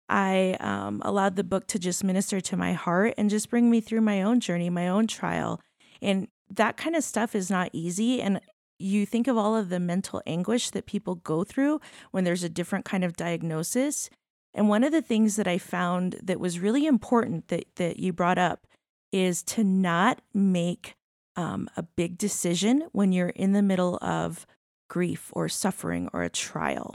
[0.08, 3.80] I um, allowed the book to just minister to my heart and just bring me
[3.80, 5.60] through my own journey, my own trial.
[6.02, 8.20] And that kind of stuff is not easy.
[8.20, 8.40] And
[8.78, 12.48] you think of all of the mental anguish that people go through when there's a
[12.48, 14.10] different kind of diagnosis.
[14.52, 18.12] And one of the things that I found that was really important that, that you
[18.12, 18.66] brought up
[19.10, 20.96] is to not make
[21.36, 24.46] um, a big decision when you're in the middle of
[24.88, 26.94] grief or suffering or a trial.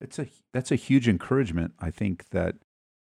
[0.00, 1.72] It's a that's a huge encouragement.
[1.80, 2.56] I think that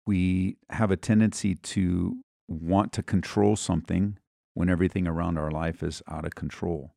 [0.06, 2.16] we have a tendency to
[2.48, 4.18] want to control something
[4.54, 6.94] when everything around our life is out of control.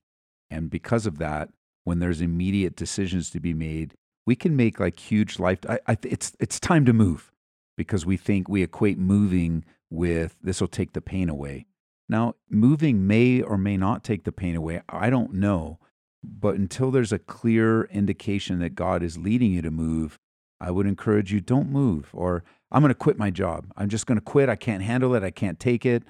[0.49, 1.49] And because of that,
[1.83, 3.93] when there's immediate decisions to be made,
[4.25, 5.59] we can make like huge life.
[5.67, 7.31] I, I, it's it's time to move
[7.77, 11.65] because we think we equate moving with this will take the pain away.
[12.09, 14.81] Now, moving may or may not take the pain away.
[14.89, 15.79] I don't know.
[16.23, 20.17] But until there's a clear indication that God is leading you to move,
[20.59, 23.71] I would encourage you don't move or I'm going to quit my job.
[23.75, 24.49] I'm just going to quit.
[24.49, 25.23] I can't handle it.
[25.23, 26.03] I can't take it.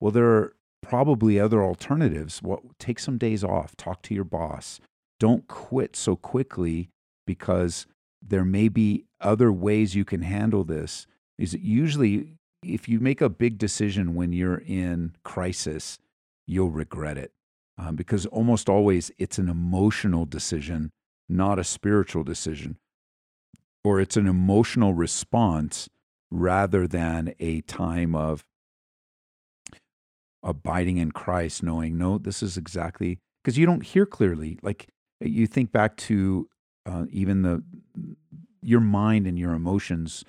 [0.00, 2.40] Well, there are probably other alternatives.
[2.42, 3.76] Well, take some days off.
[3.76, 4.80] Talk to your boss.
[5.18, 6.88] Don't quit so quickly
[7.26, 7.86] because
[8.22, 11.06] there may be other ways you can handle this.
[11.38, 15.98] Is usually if you make a big decision when you're in crisis,
[16.46, 17.32] you'll regret it
[17.78, 20.92] um, because almost always it's an emotional decision,
[21.28, 22.78] not a spiritual decision,
[23.84, 25.88] or it's an emotional response
[26.30, 28.44] rather than a time of
[30.42, 34.58] abiding in Christ, knowing, no, this is exactly because you don't hear clearly.
[34.62, 34.88] Like
[35.20, 36.48] you think back to
[36.86, 37.62] uh, even the
[38.62, 40.24] your mind and your emotions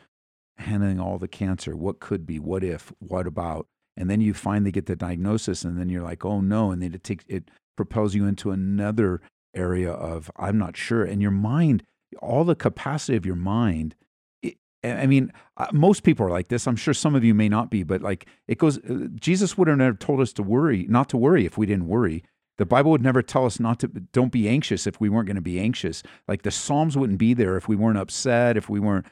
[0.58, 1.76] handling all the cancer.
[1.76, 2.40] What could be?
[2.40, 2.92] What if?
[3.00, 3.68] What about?
[3.98, 6.94] And then you finally get the diagnosis and then you're like oh no and then
[6.94, 9.22] it takes it propels you into another
[9.54, 11.84] area of i'm not sure and your mind
[12.22, 13.96] all the capacity of your mind
[14.84, 16.68] i mean uh, most people are like this.
[16.68, 19.68] I'm sure some of you may not be but like it goes uh, jesus would
[19.68, 22.24] have never told us to worry not to worry if we didn't worry.
[22.58, 25.36] The bible would never tell us not to don't be anxious if we weren't going
[25.36, 26.02] to be anxious.
[26.28, 29.06] Like the psalms wouldn't be there if we weren't upset if we weren't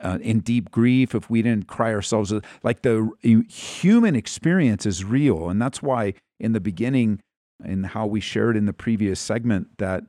[0.00, 3.10] uh, in deep grief, if we didn't cry ourselves, like the
[3.48, 5.48] human experience is real.
[5.48, 7.20] And that's why in the beginning,
[7.62, 10.04] and how we shared in the previous segment, that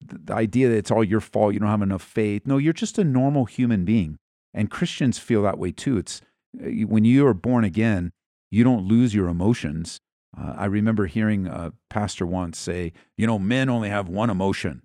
[0.00, 2.46] the idea that it's all your fault, you don't have enough faith.
[2.46, 4.18] No, you're just a normal human being.
[4.54, 5.98] And Christians feel that way too.
[5.98, 6.22] It's
[6.58, 8.12] uh, when you are born again,
[8.50, 9.98] you don't lose your emotions.
[10.38, 14.82] Uh, I remember hearing a pastor once say, you know, men only have one emotion.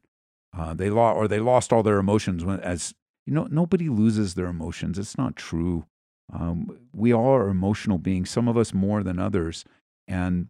[0.58, 2.93] Uh, they lost or they lost all their emotions when, as
[3.25, 4.97] you know, nobody loses their emotions.
[4.97, 5.86] It's not true.
[6.34, 9.65] Um, we all are emotional beings, some of us more than others.
[10.07, 10.47] And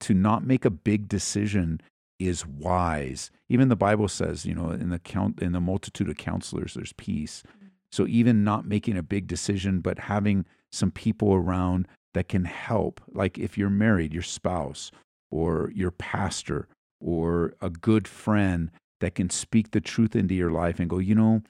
[0.00, 1.80] to not make a big decision
[2.18, 3.30] is wise.
[3.48, 6.92] Even the Bible says, you know, in the count in the multitude of counselors, there's
[6.92, 7.42] peace.
[7.90, 13.00] So even not making a big decision, but having some people around that can help,
[13.12, 14.90] like if you're married, your spouse
[15.30, 16.68] or your pastor
[17.00, 21.14] or a good friend that can speak the truth into your life and go, you
[21.14, 21.42] know,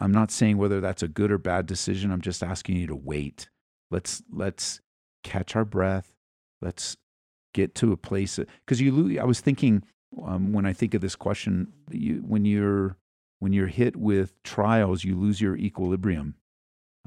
[0.00, 2.10] I'm not saying whether that's a good or bad decision.
[2.10, 3.48] I'm just asking you to wait.
[3.90, 4.80] Let's let's
[5.24, 6.14] catch our breath.
[6.60, 6.96] Let's
[7.54, 8.92] get to a place because you.
[8.92, 9.82] Lose, I was thinking
[10.24, 12.96] um, when I think of this question, you, when you're
[13.40, 16.34] when you're hit with trials, you lose your equilibrium.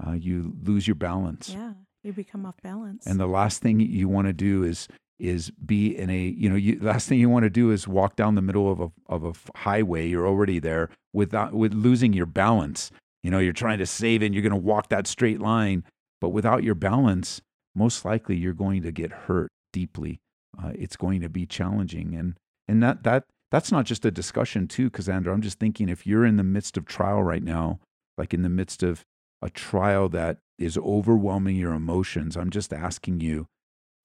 [0.05, 1.49] Uh, you lose your balance.
[1.49, 1.73] Yeah,
[2.03, 3.05] you become off balance.
[3.05, 4.87] And the last thing you want to do is
[5.21, 8.15] is be in a you know you, last thing you want to do is walk
[8.15, 12.25] down the middle of a of a highway you're already there without with losing your
[12.25, 12.91] balance.
[13.23, 15.83] You know you're trying to save and you're going to walk that straight line
[16.19, 17.41] but without your balance
[17.75, 20.19] most likely you're going to get hurt deeply.
[20.61, 22.35] Uh, it's going to be challenging and
[22.67, 26.25] and that that that's not just a discussion too cassandra i'm just thinking if you're
[26.25, 27.79] in the midst of trial right now
[28.17, 29.05] like in the midst of
[29.41, 33.47] a trial that is overwhelming your emotions i'm just asking you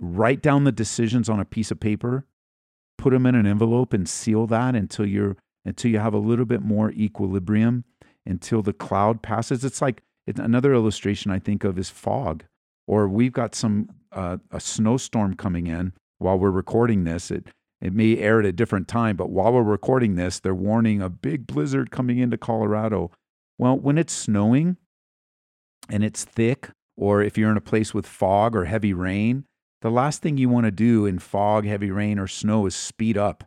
[0.01, 2.27] write down the decisions on a piece of paper
[2.99, 6.45] put them in an envelope and seal that until you're until you have a little
[6.45, 7.85] bit more equilibrium
[8.25, 9.65] until the cloud passes.
[9.65, 12.45] It's like it's another illustration I think of is fog,
[12.87, 17.31] or we've got some uh, a snowstorm coming in while we're recording this.
[17.31, 17.49] It
[17.81, 21.11] it may air at a different time, but while we're recording this, they're warning a
[21.11, 23.11] big blizzard coming into Colorado.
[23.59, 24.79] Well, when it's snowing
[25.89, 29.45] and it's thick, or if you're in a place with fog or heavy rain,
[29.83, 33.17] the last thing you want to do in fog, heavy rain, or snow is speed
[33.19, 33.45] up.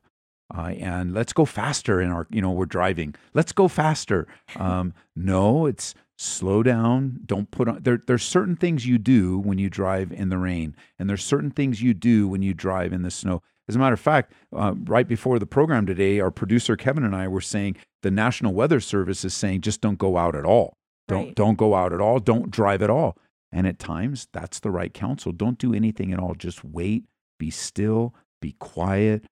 [0.55, 3.13] Uh, and let's go faster in our, you know, we're driving.
[3.35, 4.27] Let's go faster.
[4.55, 7.19] Um, no, it's slow down.
[7.25, 7.83] Don't put on.
[7.83, 11.51] There, there's certain things you do when you drive in the rain, and there's certain
[11.51, 13.43] things you do when you drive in the snow.
[13.67, 17.15] As a matter of fact, uh, right before the program today, our producer Kevin and
[17.15, 20.73] I were saying the National Weather Service is saying just don't go out at all.
[21.07, 21.35] Don't Right.
[21.35, 22.19] don't go out at all.
[22.19, 23.15] Don't drive at all.
[23.51, 25.31] And at times, that's the right counsel.
[25.31, 26.35] Don't do anything at all.
[26.35, 27.05] Just wait.
[27.39, 28.13] Be still.
[28.41, 29.25] Be quiet.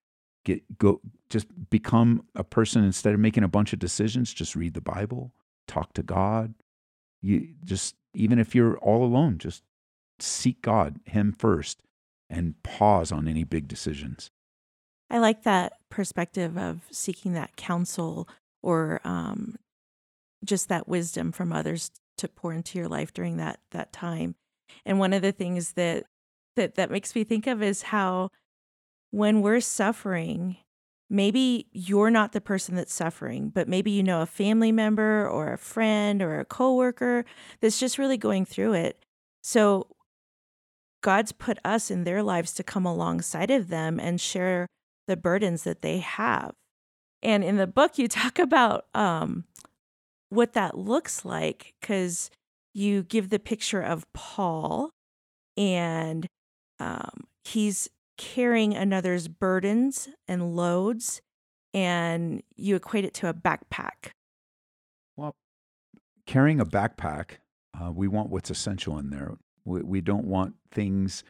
[0.43, 1.01] Get go.
[1.29, 4.33] Just become a person instead of making a bunch of decisions.
[4.33, 5.33] Just read the Bible.
[5.67, 6.55] Talk to God.
[7.21, 9.63] You just even if you're all alone, just
[10.19, 11.83] seek God, Him first,
[12.29, 14.31] and pause on any big decisions.
[15.09, 18.27] I like that perspective of seeking that counsel
[18.61, 19.55] or um,
[20.43, 24.35] just that wisdom from others to pour into your life during that that time.
[24.85, 26.05] And one of the things that
[26.55, 28.29] that that makes me think of is how
[29.11, 30.57] when we're suffering,
[31.09, 35.53] maybe you're not the person that's suffering, but maybe you know a family member or
[35.53, 37.25] a friend or a coworker
[37.61, 39.03] that's just really going through it.
[39.41, 39.87] So
[41.01, 44.67] God's put us in their lives to come alongside of them and share
[45.07, 46.53] the burdens that they have.
[47.23, 49.45] And in the book, you talk about um,
[50.29, 52.29] what that looks like because
[52.73, 54.91] you give the picture of Paul
[55.55, 56.27] and
[56.79, 61.21] um, he's carrying another's burdens and loads,
[61.73, 64.11] and you equate it to a backpack.
[65.15, 65.35] Well,
[66.25, 67.37] carrying a backpack,
[67.79, 69.37] uh, we want what's essential in there.
[69.65, 71.23] We, we don't want things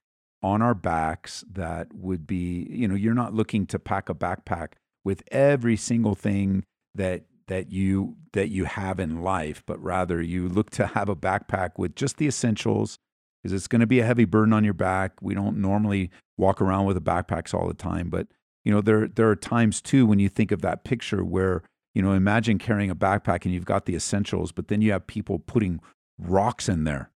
[0.44, 4.74] on our backs that would be, you know, you're not looking to pack a backpack
[5.04, 6.64] with every single thing
[6.96, 11.16] that that you that you have in life, but rather you look to have a
[11.16, 12.98] backpack with just the essentials
[13.42, 15.14] because it's going to be a heavy burden on your back.
[15.22, 18.28] We don't normally walk around with backpacks all the time, but
[18.66, 21.64] you know there there are times too when you think of that picture where
[21.96, 25.08] you know imagine carrying a backpack and you've got the essentials, but then you have
[25.08, 25.80] people putting
[26.18, 27.12] rocks in there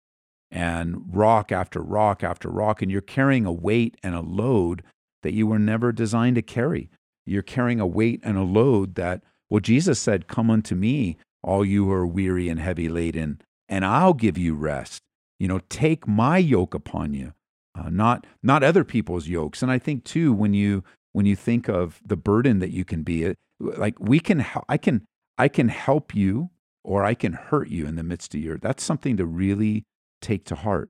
[0.51, 4.83] and rock after rock after rock, and you're carrying a weight and a load
[5.23, 6.89] that you were never designed to carry.
[7.25, 11.65] You're carrying a weight and a load that, well, Jesus said, Come unto me, all
[11.65, 15.01] you who are weary and heavy laden, and I'll give you rest.
[15.39, 17.33] You know, take my yoke upon you,
[17.77, 19.61] uh, not not other people's yokes.
[19.61, 23.03] And I think too, when you when you think of the burden that you can
[23.03, 25.05] be, like we can, I can,
[25.37, 26.51] I can help you,
[26.85, 28.57] or I can hurt you in the midst of your.
[28.57, 29.83] That's something to really
[30.21, 30.89] take to heart.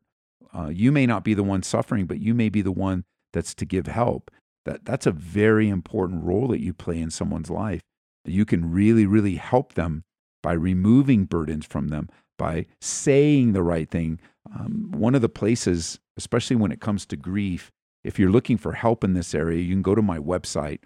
[0.55, 3.55] Uh, you may not be the one suffering, but you may be the one that's
[3.55, 4.30] to give help.
[4.66, 7.82] That that's a very important role that you play in someone's life.
[8.26, 10.03] You can really, really help them
[10.43, 14.19] by removing burdens from them, by saying the right thing.
[14.53, 17.72] Um, one of the places, especially when it comes to grief,
[18.03, 20.80] if you're looking for help in this area, you can go to my website,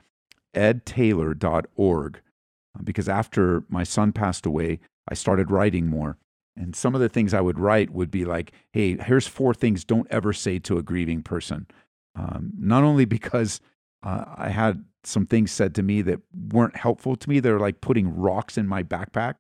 [0.54, 2.22] edtaylor.org.
[2.78, 4.80] Uh, Because after my son passed away,
[5.10, 6.18] I started writing more.
[6.58, 9.84] And some of the things I would write would be like, hey, here's four things
[9.84, 11.68] don't ever say to a grieving person.
[12.16, 13.60] Um, not only because
[14.06, 16.20] uh, I had some things said to me that
[16.52, 19.36] weren't helpful to me, they're like putting rocks in my backpack,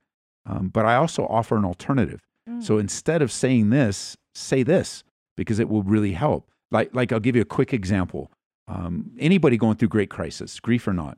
[0.45, 2.21] um, but I also offer an alternative.
[2.59, 5.03] So instead of saying this, say this
[5.35, 6.51] because it will really help.
[6.69, 8.31] Like, like I'll give you a quick example.
[8.67, 11.17] Um, anybody going through great crisis, grief or not,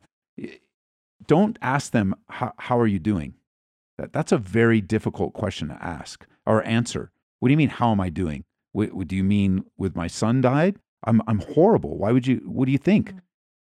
[1.26, 3.34] don't ask them, how, how are you doing?
[3.98, 7.12] That, that's a very difficult question to ask or answer.
[7.40, 8.46] What do you mean, how am I doing?
[8.72, 10.78] What, what do you mean with my son died?
[11.04, 11.98] I'm, I'm horrible.
[11.98, 13.14] Why would you, what do you think?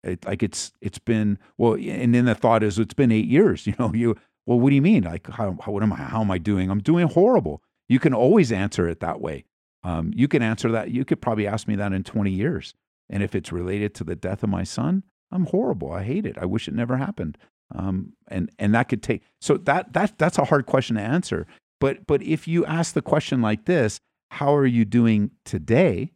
[0.04, 3.66] It, like it's, it's been, well, and then the thought is it's been eight years,
[3.66, 5.04] you know, you, well, what do you mean?
[5.04, 6.70] Like, how, how, what am I, how am I doing?
[6.70, 7.62] I'm doing horrible.
[7.88, 9.44] You can always answer it that way.
[9.82, 10.90] Um, you can answer that.
[10.90, 12.74] You could probably ask me that in 20 years.
[13.10, 15.92] And if it's related to the death of my son, I'm horrible.
[15.92, 16.38] I hate it.
[16.38, 17.36] I wish it never happened.
[17.74, 21.46] Um, and and that could take so that that that's a hard question to answer.
[21.80, 23.98] But but if you ask the question like this,
[24.30, 26.12] how are you doing today?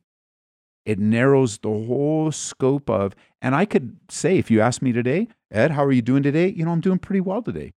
[0.88, 3.14] It narrows the whole scope of.
[3.42, 6.48] And I could say, if you ask me today, Ed, how are you doing today?
[6.48, 7.74] You know, I'm doing pretty well today.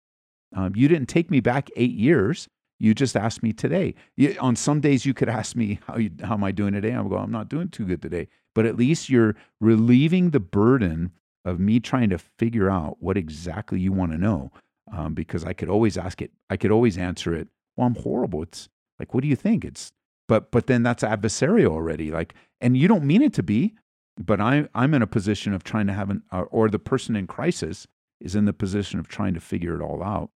[0.55, 2.47] Um, you didn't take me back eight years.
[2.77, 3.95] You just asked me today.
[4.15, 6.91] You, on some days, you could ask me how you, how am I doing today.
[6.91, 8.27] I'm going, I'm not doing too good today.
[8.53, 11.11] But at least you're relieving the burden
[11.45, 14.51] of me trying to figure out what exactly you want to know,
[14.95, 16.31] um, because I could always ask it.
[16.51, 17.47] I could always answer it.
[17.75, 18.43] Well, I'm horrible.
[18.43, 19.65] It's like, what do you think?
[19.65, 19.91] It's
[20.27, 22.11] but but then that's adversarial already.
[22.11, 23.75] Like, and you don't mean it to be,
[24.17, 27.15] but I I'm in a position of trying to have an uh, or the person
[27.15, 27.87] in crisis
[28.19, 30.29] is in the position of trying to figure it all out.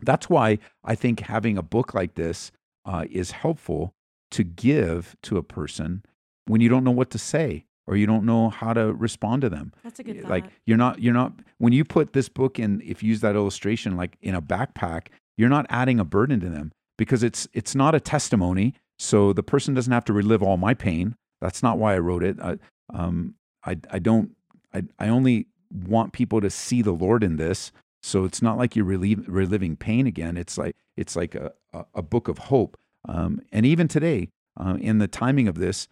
[0.00, 2.52] That's why I think having a book like this
[2.84, 3.94] uh, is helpful
[4.32, 6.04] to give to a person
[6.46, 9.48] when you don't know what to say or you don't know how to respond to
[9.48, 9.72] them.
[9.82, 10.30] That's a good thought.
[10.30, 13.36] Like you're not you're not when you put this book in if you use that
[13.36, 17.74] illustration like in a backpack, you're not adding a burden to them because it's it's
[17.74, 18.74] not a testimony.
[18.98, 21.16] So the person doesn't have to relive all my pain.
[21.40, 22.38] That's not why I wrote it.
[22.40, 22.56] I,
[22.92, 23.34] um,
[23.64, 24.30] I, I don't.
[24.72, 27.72] I, I only want people to see the Lord in this.
[28.02, 30.36] So it's not like you're reliving pain again.
[30.36, 32.76] It's like it's like a, a, a book of hope.
[33.08, 34.28] Um, and even today,
[34.58, 35.88] uh, in the timing of this,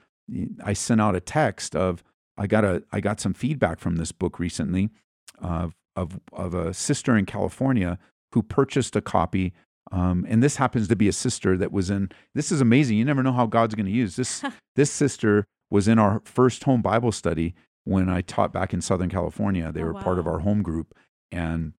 [0.62, 2.02] I sent out a text of
[2.36, 4.90] I got a I got some feedback from this book recently
[5.38, 7.98] of of of a sister in California
[8.32, 9.52] who purchased a copy.
[9.92, 12.10] Um, and this happens to be a sister that was in.
[12.34, 12.96] This is amazing.
[12.96, 14.42] You never know how God's going to use this.
[14.76, 17.54] this sister was in our first home Bible study
[17.84, 19.70] when I taught back in Southern California.
[19.72, 20.94] They Oh, were part of our home group,
[21.30, 21.72] and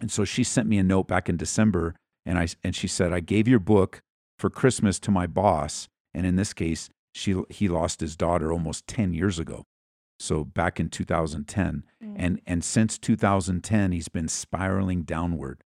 [0.00, 1.94] and so she sent me a note back in December,
[2.26, 4.02] and I and she said, "I gave your book
[4.38, 8.86] for Christmas to my boss, and in this case, she he lost his daughter almost
[8.88, 9.62] ten years ago,
[10.18, 12.14] so back in 2010, Mm.
[12.18, 15.62] and and since 2010, he's been spiraling downward.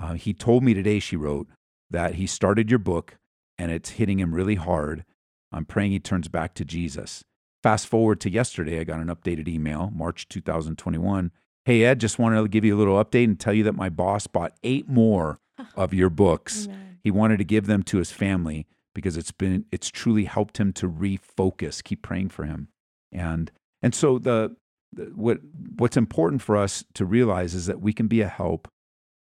[0.00, 1.48] Uh, he told me today, she wrote,
[1.90, 3.16] that he started your book,
[3.58, 5.04] and it's hitting him really hard.
[5.52, 7.24] I'm praying he turns back to Jesus.
[7.62, 11.32] Fast forward to yesterday, I got an updated email, March 2021.
[11.64, 13.88] Hey, Ed, just wanted to give you a little update and tell you that my
[13.88, 15.40] boss bought eight more
[15.74, 16.66] of your books.
[16.66, 16.98] Amen.
[17.02, 20.72] He wanted to give them to his family because it's been it's truly helped him
[20.74, 21.82] to refocus.
[21.82, 22.68] Keep praying for him.
[23.12, 23.50] And
[23.82, 24.56] and so the,
[24.92, 25.38] the what
[25.76, 28.68] what's important for us to realize is that we can be a help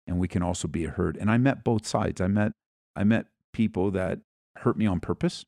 [0.07, 1.16] and we can also be hurt.
[1.16, 2.20] And I met both sides.
[2.20, 2.53] I met
[2.94, 4.20] I met people that
[4.59, 5.44] hurt me on purpose.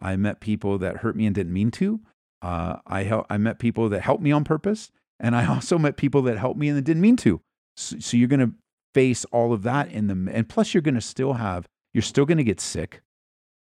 [0.00, 2.00] I met people that hurt me and didn't mean to.
[2.40, 5.96] Uh, I hel- I met people that helped me on purpose, and I also met
[5.96, 7.40] people that helped me and didn't mean to.
[7.76, 8.52] So, so you're going to
[8.94, 12.26] face all of that in the and plus you're going to still have you're still
[12.26, 13.02] going to get sick.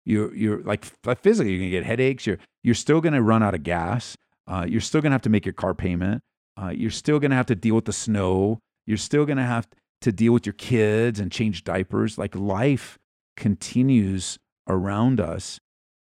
[0.05, 2.27] You're you're like physically you're going to get headaches.
[2.27, 4.17] You're you're still going to run out of gas.
[4.47, 6.21] Uh, you're still going to have to make your car payment.
[6.61, 8.59] Uh, you're still going to have to deal with the snow.
[8.85, 9.77] You're still going to have to
[10.11, 12.17] deal with your kids and change diapers.
[12.17, 12.97] Like life
[13.35, 15.59] continues around us.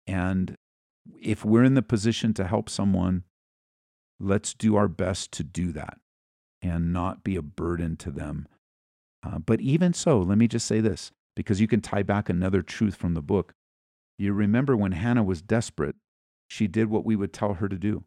[0.08, 0.56] And
[1.22, 3.24] if we're in the position to help someone,
[4.20, 5.98] let's do our best to do that
[6.62, 8.48] and not be a burden to them.
[9.24, 12.62] Uh, but even so, let me just say this because you can tie back another
[12.62, 13.54] truth from the book.
[14.18, 15.96] You remember when Hannah was desperate,
[16.48, 18.04] she did what we would tell her to do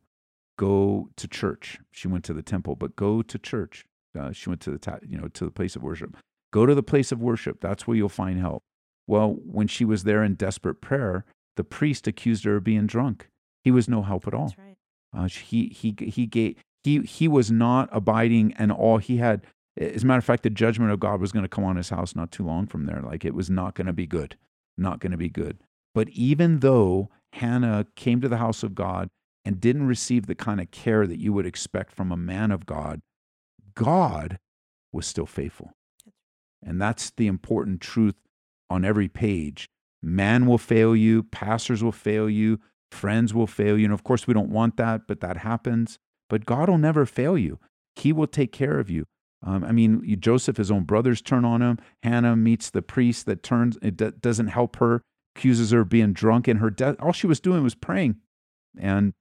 [0.58, 1.78] go to church.
[1.90, 3.86] She went to the temple, but go to church.
[4.18, 6.16] Uh, she went to the ta- you know to the place of worship.
[6.52, 7.60] Go to the place of worship.
[7.60, 8.62] That's where you'll find help.
[9.06, 11.24] Well, when she was there in desperate prayer,
[11.56, 13.28] the priest accused her of being drunk.
[13.64, 14.54] He was no help at all.
[14.58, 14.76] Right.
[15.14, 19.46] Uh, he he he gave he he was not abiding, and all he had.
[19.78, 21.88] As a matter of fact, the judgment of God was going to come on his
[21.88, 23.00] house not too long from there.
[23.00, 24.36] Like it was not going to be good,
[24.76, 25.58] not going to be good.
[25.94, 29.08] But even though Hannah came to the house of God
[29.44, 32.66] and didn't receive the kind of care that you would expect from a man of
[32.66, 33.00] God,
[33.74, 34.38] God
[34.92, 35.72] was still faithful.
[36.64, 38.14] And that's the important truth
[38.70, 39.68] on every page.
[40.02, 42.60] Man will fail you, pastors will fail you,
[42.90, 43.84] friends will fail you.
[43.84, 45.98] And of course, we don't want that, but that happens.
[46.28, 47.58] But God will never fail you,
[47.96, 49.04] He will take care of you.
[49.44, 51.78] Um, I mean, Joseph, his own brothers turn on him.
[52.02, 55.02] Hannah meets the priest that turns, it do- doesn't help her,
[55.34, 56.96] accuses her of being drunk in her death.
[57.00, 58.16] All she was doing was praying.
[58.78, 59.14] And,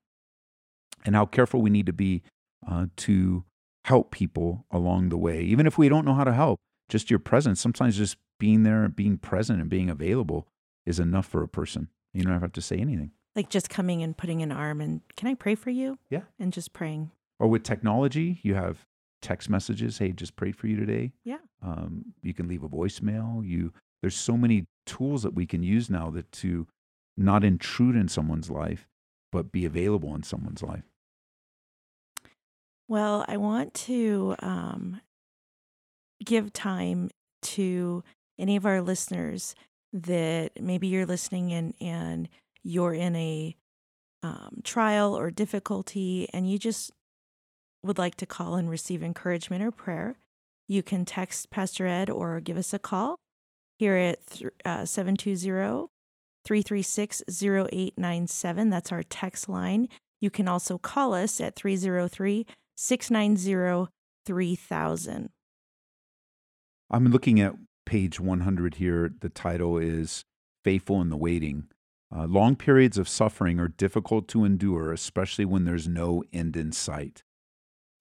[1.04, 2.22] and how careful we need to be
[2.70, 3.44] uh, to
[3.92, 6.62] help people along the way, even if we don't know how to help.
[6.88, 10.48] Just your presence, sometimes just being there and being present and being available
[10.86, 11.90] is enough for a person.
[12.14, 13.12] You don't have to say anything.
[13.36, 16.00] Like just coming and putting an arm and can I pray for you?
[16.10, 16.22] Yeah.
[16.40, 17.12] And just praying.
[17.38, 18.86] Or with technology, you have
[19.22, 19.98] text messages.
[19.98, 21.12] Hey, just prayed for you today.
[21.26, 21.40] Yeah.
[21.62, 23.46] Um, you can leave a voicemail.
[23.46, 26.66] You there's so many tools that we can use now that to
[27.18, 28.88] not intrude in someone's life,
[29.34, 30.91] but be available in someone's life.
[32.92, 35.00] Well, I want to um,
[36.26, 37.10] give time
[37.44, 38.04] to
[38.38, 39.56] any of our listeners
[39.94, 42.28] that maybe you're listening and and
[42.64, 43.56] you're in a
[44.24, 46.92] um, trial or difficulty, and you just
[47.82, 50.18] would like to call and receive encouragement or prayer.
[50.68, 53.16] You can text Pastor Ed or give us a call
[53.80, 54.20] here at
[54.66, 55.88] uh, 720
[56.44, 58.70] 336 0897.
[58.70, 59.88] That's our text line.
[60.20, 62.46] You can also call us at 303
[62.84, 63.92] 690
[64.26, 65.30] 3000.
[66.90, 67.54] I'm looking at
[67.86, 69.12] page 100 here.
[69.22, 70.26] The title is
[70.64, 71.66] Faithful in the Waiting.
[72.14, 76.72] Uh, long periods of suffering are difficult to endure, especially when there's no end in
[76.72, 77.24] sight.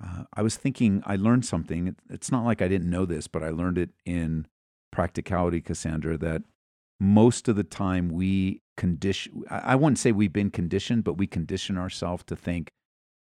[0.02, 1.94] Uh, I was thinking, I learned something.
[2.08, 4.46] It's not like I didn't know this, but I learned it in
[4.90, 6.42] practicality, Cassandra, that
[6.98, 11.76] most of the time we condition, I wouldn't say we've been conditioned, but we condition
[11.76, 12.70] ourselves to think,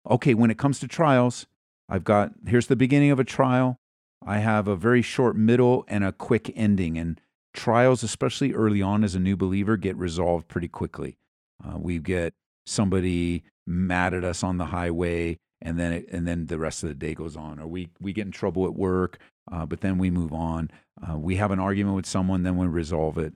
[0.09, 1.47] okay, when it comes to trials,
[1.89, 3.79] I've got, here's the beginning of a trial.
[4.27, 6.97] I have a very short middle and a quick ending.
[6.97, 7.21] And
[7.53, 11.17] trials, especially early on as a new believer, get resolved pretty quickly.
[11.65, 12.35] Uh, we get
[12.67, 16.89] somebody mad at us on the highway, and then it, and then the rest of
[16.89, 17.59] the day goes on.
[17.59, 19.19] Or we we get in trouble at work,
[19.51, 20.71] uh, but then we move on.
[21.07, 23.35] Uh, we have an argument with someone, then we resolve it.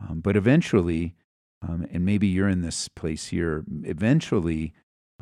[0.00, 1.14] Um, but eventually,
[1.66, 3.64] um, and maybe you're in this place here.
[3.84, 4.72] Eventually,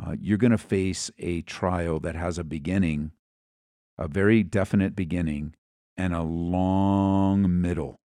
[0.03, 3.13] uh, you're going to face a trial that has a beginning,
[3.99, 5.55] a very definite beginning,
[5.97, 8.01] and a long middle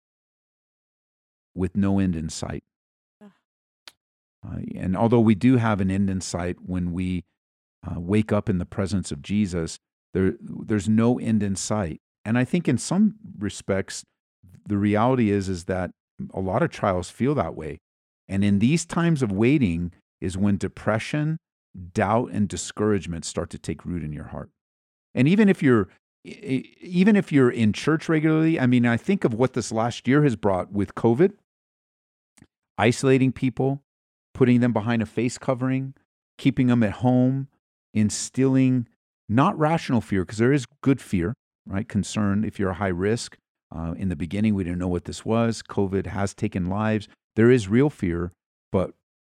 [1.55, 2.65] with no end in sight.
[4.47, 7.25] Uh, and although we do have an end in sight when we
[7.87, 9.79] uh, wake up in the presence of Jesus,
[10.13, 12.01] there, there's no end in sight.
[12.25, 14.05] And I think in some respects,
[14.69, 15.93] the reality is, is that
[16.35, 17.79] a lot of trials feel that way.
[18.29, 21.39] And in these times of waiting is when depression,
[21.93, 24.51] doubt, and discouragement start to take root in your heart.
[25.15, 25.89] And even if you're
[26.25, 30.25] even if you're in church regularly, I mean, I think of what this last year
[30.25, 31.33] has brought with COVID
[32.79, 33.83] isolating people,
[34.35, 35.95] putting them behind a face covering,
[36.37, 37.49] keeping them at home,
[37.95, 38.89] instilling
[39.29, 41.35] not rational fear, because there is good fear,
[41.67, 41.89] right?
[41.89, 43.37] Concern if you're a high risk.
[43.75, 45.63] Uh, in the beginning, we didn't know what this was.
[45.63, 47.09] COVID has taken lives.
[47.35, 48.33] There is real fear,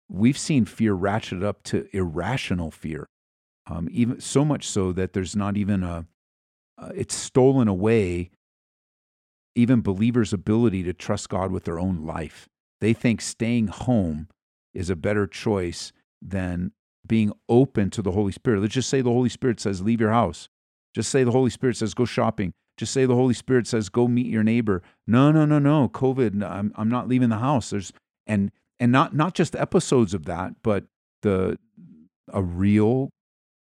[0.08, 3.06] we've seen fear ratcheted up to irrational fear,
[3.66, 6.06] um, even so much so that there's not even a.
[6.78, 8.30] Uh, it's stolen away
[9.54, 12.46] even believers' ability to trust God with their own life.
[12.80, 14.28] They think staying home
[14.74, 16.72] is a better choice than
[17.06, 18.60] being open to the Holy Spirit.
[18.60, 20.48] Let's just say the Holy Spirit says, leave your house.
[20.94, 22.52] Just say the Holy Spirit says, go shopping.
[22.76, 24.82] Just say the Holy Spirit says, go meet your neighbor.
[25.06, 25.88] No, no, no, no.
[25.88, 27.70] COVID, I'm, I'm not leaving the house.
[27.70, 27.92] There's,
[28.26, 30.84] and, and not, not just episodes of that, but
[31.22, 31.58] the,
[32.32, 33.10] a real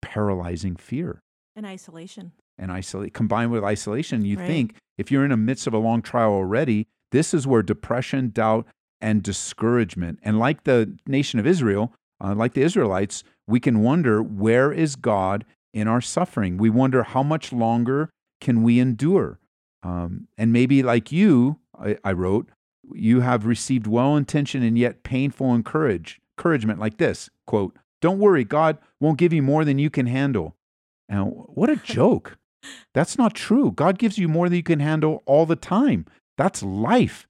[0.01, 1.19] paralyzing fear.
[1.55, 2.31] And isolation.
[2.57, 4.47] And isolate combined with isolation, you right.
[4.47, 8.29] think if you're in the midst of a long trial already, this is where depression,
[8.29, 8.67] doubt,
[9.01, 10.19] and discouragement.
[10.23, 14.95] And like the nation of Israel, uh, like the Israelites, we can wonder where is
[14.95, 16.57] God in our suffering?
[16.57, 18.09] We wonder how much longer
[18.41, 19.39] can we endure?
[19.83, 22.49] Um, and maybe like you, I, I wrote,
[22.93, 28.43] you have received well intentioned and yet painful encourage, encouragement like this quote, Don't worry,
[28.43, 30.55] God won't give you more than you can handle.
[31.07, 32.37] Now, what a joke.
[32.93, 33.71] That's not true.
[33.71, 36.05] God gives you more than you can handle all the time.
[36.37, 37.27] That's life.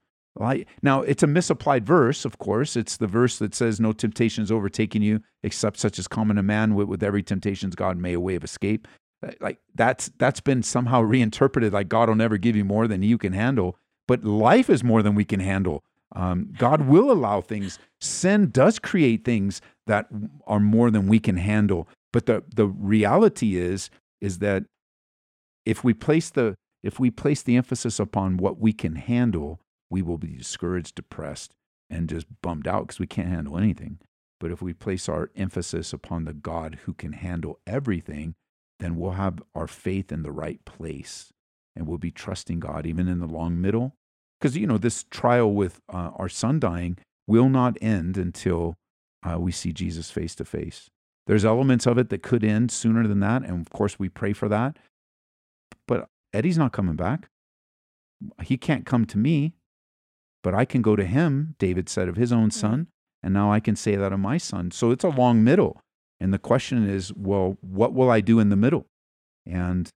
[0.82, 2.76] Now, it's a misapplied verse, of course.
[2.76, 6.42] It's the verse that says, No temptation is overtaking you except such as common to
[6.42, 6.74] man.
[6.74, 8.88] With, with every temptation, God made a way of escape.
[9.40, 13.18] Like that's that's been somehow reinterpreted like God will never give you more than you
[13.18, 13.76] can handle.
[14.10, 15.84] But life is more than we can handle.
[16.16, 17.78] Um, God will allow things.
[18.00, 20.08] Sin does create things that
[20.48, 21.86] are more than we can handle.
[22.12, 23.88] But the the reality is
[24.20, 24.64] is that
[25.64, 30.02] if we place the if we place the emphasis upon what we can handle, we
[30.02, 31.52] will be discouraged, depressed,
[31.88, 34.00] and just bummed out because we can't handle anything.
[34.40, 38.34] But if we place our emphasis upon the God who can handle everything,
[38.80, 41.32] then we'll have our faith in the right place
[41.76, 43.94] and we'll be trusting God even in the long middle.
[44.40, 48.76] Because, you know, this trial with uh, our son dying will not end until
[49.22, 50.88] uh, we see Jesus face to face.
[51.26, 53.42] There's elements of it that could end sooner than that.
[53.42, 54.78] And of course, we pray for that.
[55.86, 57.28] But Eddie's not coming back.
[58.42, 59.54] He can't come to me.
[60.42, 62.86] But I can go to him, David said of his own son,
[63.22, 64.70] and now I can say that of my son.
[64.70, 65.82] So it's a long middle.
[66.18, 68.86] And the question is, well, what will I do in the middle?
[69.46, 69.90] And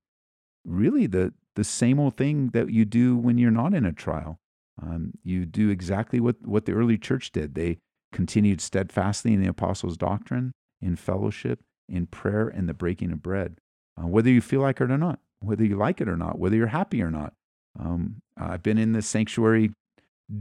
[0.65, 4.39] really, the, the same old thing that you do when you're not in a trial.
[4.83, 7.55] Um, you do exactly what, what the early church did.
[7.55, 7.79] They
[8.13, 13.59] continued steadfastly in the apostles' doctrine, in fellowship, in prayer, and the breaking of bread,
[14.01, 16.57] uh, whether you feel like it or not, whether you like it or not, whether
[16.57, 17.35] you're happy or not.
[17.79, 19.73] Um, I've been in the sanctuary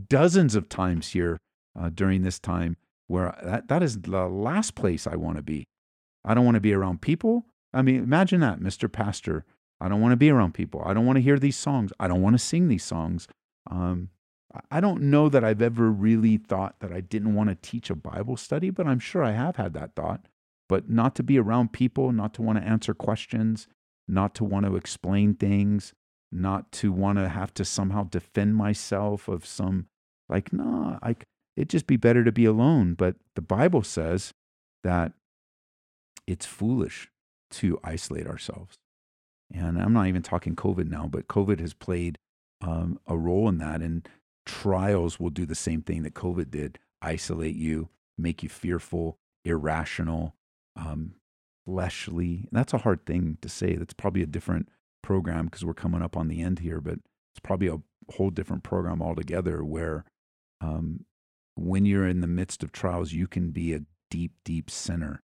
[0.07, 1.39] dozens of times here
[1.79, 5.65] uh, during this time where that, that is the last place I want to be.
[6.23, 7.45] I don't want to be around people.
[7.73, 8.91] I mean, imagine that, Mr.
[8.91, 9.45] Pastor.
[9.83, 10.81] I don't want to be around people.
[10.85, 11.91] I don't want to hear these songs.
[11.99, 13.27] I don't want to sing these songs.
[13.69, 14.09] Um,
[14.71, 17.95] I don't know that I've ever really thought that I didn't want to teach a
[17.95, 20.27] Bible study, but I'm sure I have had that thought.
[20.69, 23.67] but not to be around people, not to want to answer questions,
[24.07, 25.93] not to want to explain things,
[26.31, 29.85] not to want to have to somehow defend myself of some
[30.29, 31.15] like no, I
[31.55, 32.95] it'd just be better to be alone.
[32.95, 34.33] But the Bible says
[34.83, 35.11] that
[36.25, 37.09] it's foolish
[37.51, 38.77] to isolate ourselves.
[39.53, 42.17] And I'm not even talking COVID now, but COVID has played
[42.61, 43.81] um, a role in that.
[43.81, 44.07] And
[44.45, 50.35] trials will do the same thing that COVID did isolate you, make you fearful, irrational,
[50.75, 51.13] um,
[51.65, 52.47] fleshly.
[52.49, 53.75] And that's a hard thing to say.
[53.75, 54.69] That's probably a different
[55.03, 57.81] program because we're coming up on the end here, but it's probably a
[58.15, 60.05] whole different program altogether where
[60.61, 61.05] um,
[61.55, 65.21] when you're in the midst of trials, you can be a deep, deep sinner.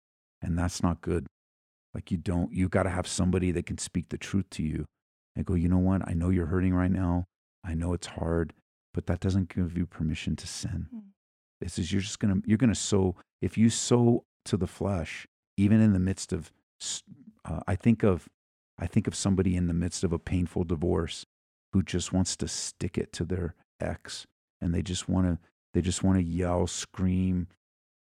[0.42, 1.28] And that's not good.
[1.94, 4.86] Like you don't, you got to have somebody that can speak the truth to you
[5.36, 6.08] and go, you know what?
[6.08, 7.26] I know you're hurting right now.
[7.64, 8.54] I know it's hard,
[8.94, 10.88] but that doesn't give you permission to sin.
[10.94, 11.02] Mm.
[11.62, 14.68] This is, you're just going to, you're going to sow, if you sow to the
[14.68, 16.52] flesh, even in the midst of,
[17.46, 18.28] uh, I think of,
[18.78, 21.26] I think of somebody in the midst of a painful divorce
[21.72, 24.26] who just wants to stick it to their ex
[24.60, 25.40] and they just want to,
[25.74, 27.48] they just want to yell, scream,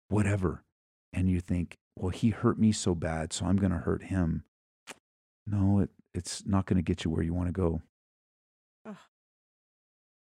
[0.08, 0.62] whatever.
[1.12, 4.44] And you think, well, he hurt me so bad, so I'm going to hurt him.
[5.46, 7.82] No, it, it's not going to get you where you want to go.
[8.86, 8.96] Oh.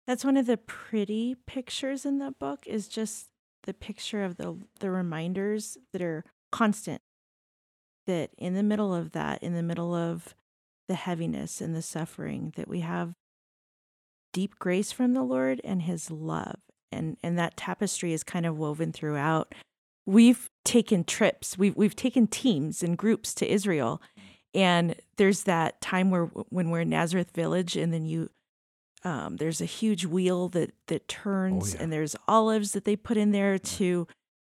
[0.07, 3.29] That's one of the pretty pictures in the book is just
[3.65, 7.01] the picture of the the reminders that are constant
[8.07, 10.35] that in the middle of that in the middle of
[10.89, 13.15] the heaviness and the suffering that we have
[14.33, 16.59] deep grace from the Lord and his love
[16.91, 19.55] and and that tapestry is kind of woven throughout
[20.07, 24.01] we've taken trips, we've we've taken teams and groups to Israel,
[24.55, 28.31] and there's that time where when we're in Nazareth Village, and then you.
[29.05, 31.83] Um, there's a huge wheel that that turns, oh, yeah.
[31.83, 34.07] and there's olives that they put in there to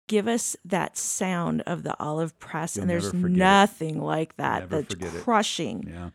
[0.08, 2.74] give us that sound of the olive press.
[2.74, 4.02] You'll and there's nothing it.
[4.02, 5.84] like that never that's crushing.
[5.86, 5.92] It.
[5.92, 6.10] Yeah.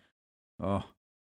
[0.61, 0.83] Oh,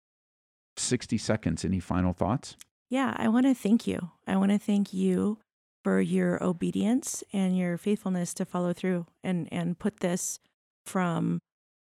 [0.77, 1.65] 60 seconds.
[1.65, 2.55] Any final thoughts?
[2.89, 4.11] Yeah, I want to thank you.
[4.27, 5.39] I want to thank you
[5.83, 10.39] for your obedience and your faithfulness to follow through and and put this
[10.85, 11.39] from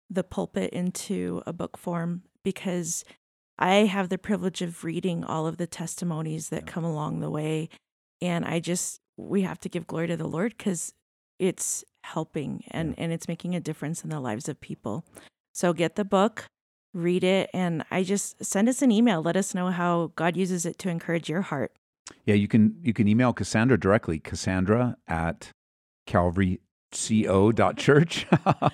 [0.09, 3.05] the pulpit into a book form because
[3.59, 7.69] I have the privilege of reading all of the testimonies that come along the way.
[8.21, 10.93] And I just, we have to give glory to the Lord because
[11.39, 15.05] it's helping and, and it's making a difference in the lives of people.
[15.53, 16.45] So get the book,
[16.93, 19.23] read it, and I just send us an email.
[19.23, 21.73] Let us know how God uses it to encourage your heart.
[22.25, 25.51] Yeah, you can you can email Cassandra directly, Cassandra at
[26.07, 26.61] Calvary
[26.97, 28.27] co.church.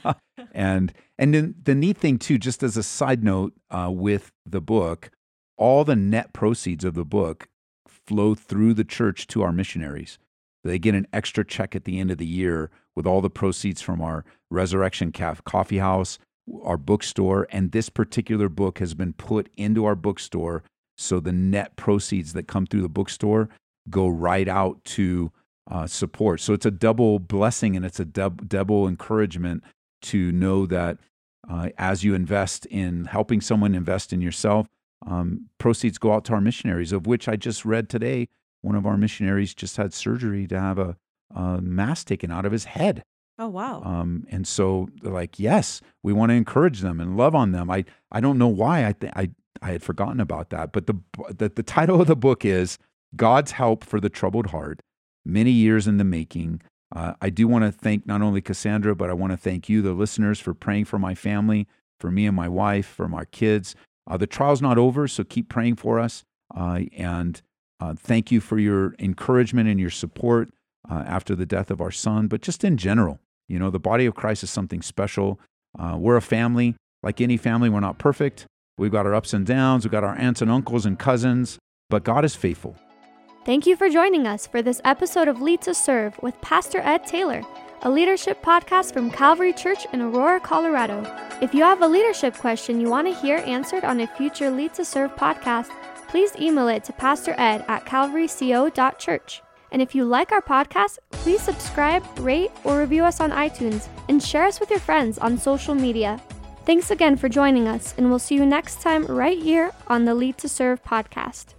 [0.52, 4.60] and and then the neat thing too, just as a side note, uh, with the
[4.60, 5.10] book,
[5.56, 7.48] all the net proceeds of the book
[7.86, 10.18] flow through the church to our missionaries.
[10.64, 13.80] They get an extra check at the end of the year with all the proceeds
[13.80, 16.18] from our Resurrection Coffee House,
[16.62, 20.62] our bookstore, and this particular book has been put into our bookstore.
[20.96, 23.48] So the net proceeds that come through the bookstore
[23.90, 25.32] go right out to
[25.70, 26.40] uh, support.
[26.40, 29.62] So it's a double blessing and it's a dub- double encouragement
[30.02, 30.98] to know that
[31.48, 34.68] uh, as you invest in helping someone invest in yourself,
[35.06, 38.28] um, proceeds go out to our missionaries, of which I just read today.
[38.60, 40.96] One of our missionaries just had surgery to have a,
[41.34, 43.02] a mass taken out of his head.
[43.38, 43.82] Oh wow!
[43.82, 47.70] Um, and so they're like, yes, we want to encourage them and love on them.
[47.70, 48.86] I I don't know why.
[48.86, 50.72] I th- I I had forgotten about that.
[50.72, 50.94] But the,
[51.28, 52.78] the, the title of the book is
[53.16, 54.80] God's Help for the Troubled Heart
[55.24, 56.60] Many Years in the Making.
[56.94, 59.80] Uh, I do want to thank not only Cassandra, but I want to thank you,
[59.82, 61.66] the listeners, for praying for my family,
[61.98, 63.74] for me and my wife, for my kids.
[64.06, 66.24] Uh, the trial's not over, so keep praying for us.
[66.54, 67.40] Uh, and
[67.80, 70.50] uh, thank you for your encouragement and your support
[70.90, 73.20] uh, after the death of our son, but just in general.
[73.48, 75.40] You know, the body of Christ is something special.
[75.78, 76.76] Uh, we're a family.
[77.02, 78.46] Like any family, we're not perfect.
[78.78, 79.84] We've got our ups and downs.
[79.84, 81.58] We've got our aunts and uncles and cousins,
[81.90, 82.76] but God is faithful.
[83.44, 87.04] Thank you for joining us for this episode of Lead to Serve with Pastor Ed
[87.08, 87.42] Taylor,
[87.82, 91.04] a leadership podcast from Calvary Church in Aurora, Colorado.
[91.40, 94.74] If you have a leadership question you want to hear answered on a future Lead
[94.74, 95.70] to Serve podcast,
[96.06, 99.42] please email it to Pastor Ed at calvaryco.church.
[99.72, 104.22] And if you like our podcast, please subscribe, rate, or review us on iTunes and
[104.22, 106.22] share us with your friends on social media.
[106.64, 110.14] Thanks again for joining us, and we'll see you next time right here on the
[110.14, 111.54] Lead to Serve podcast.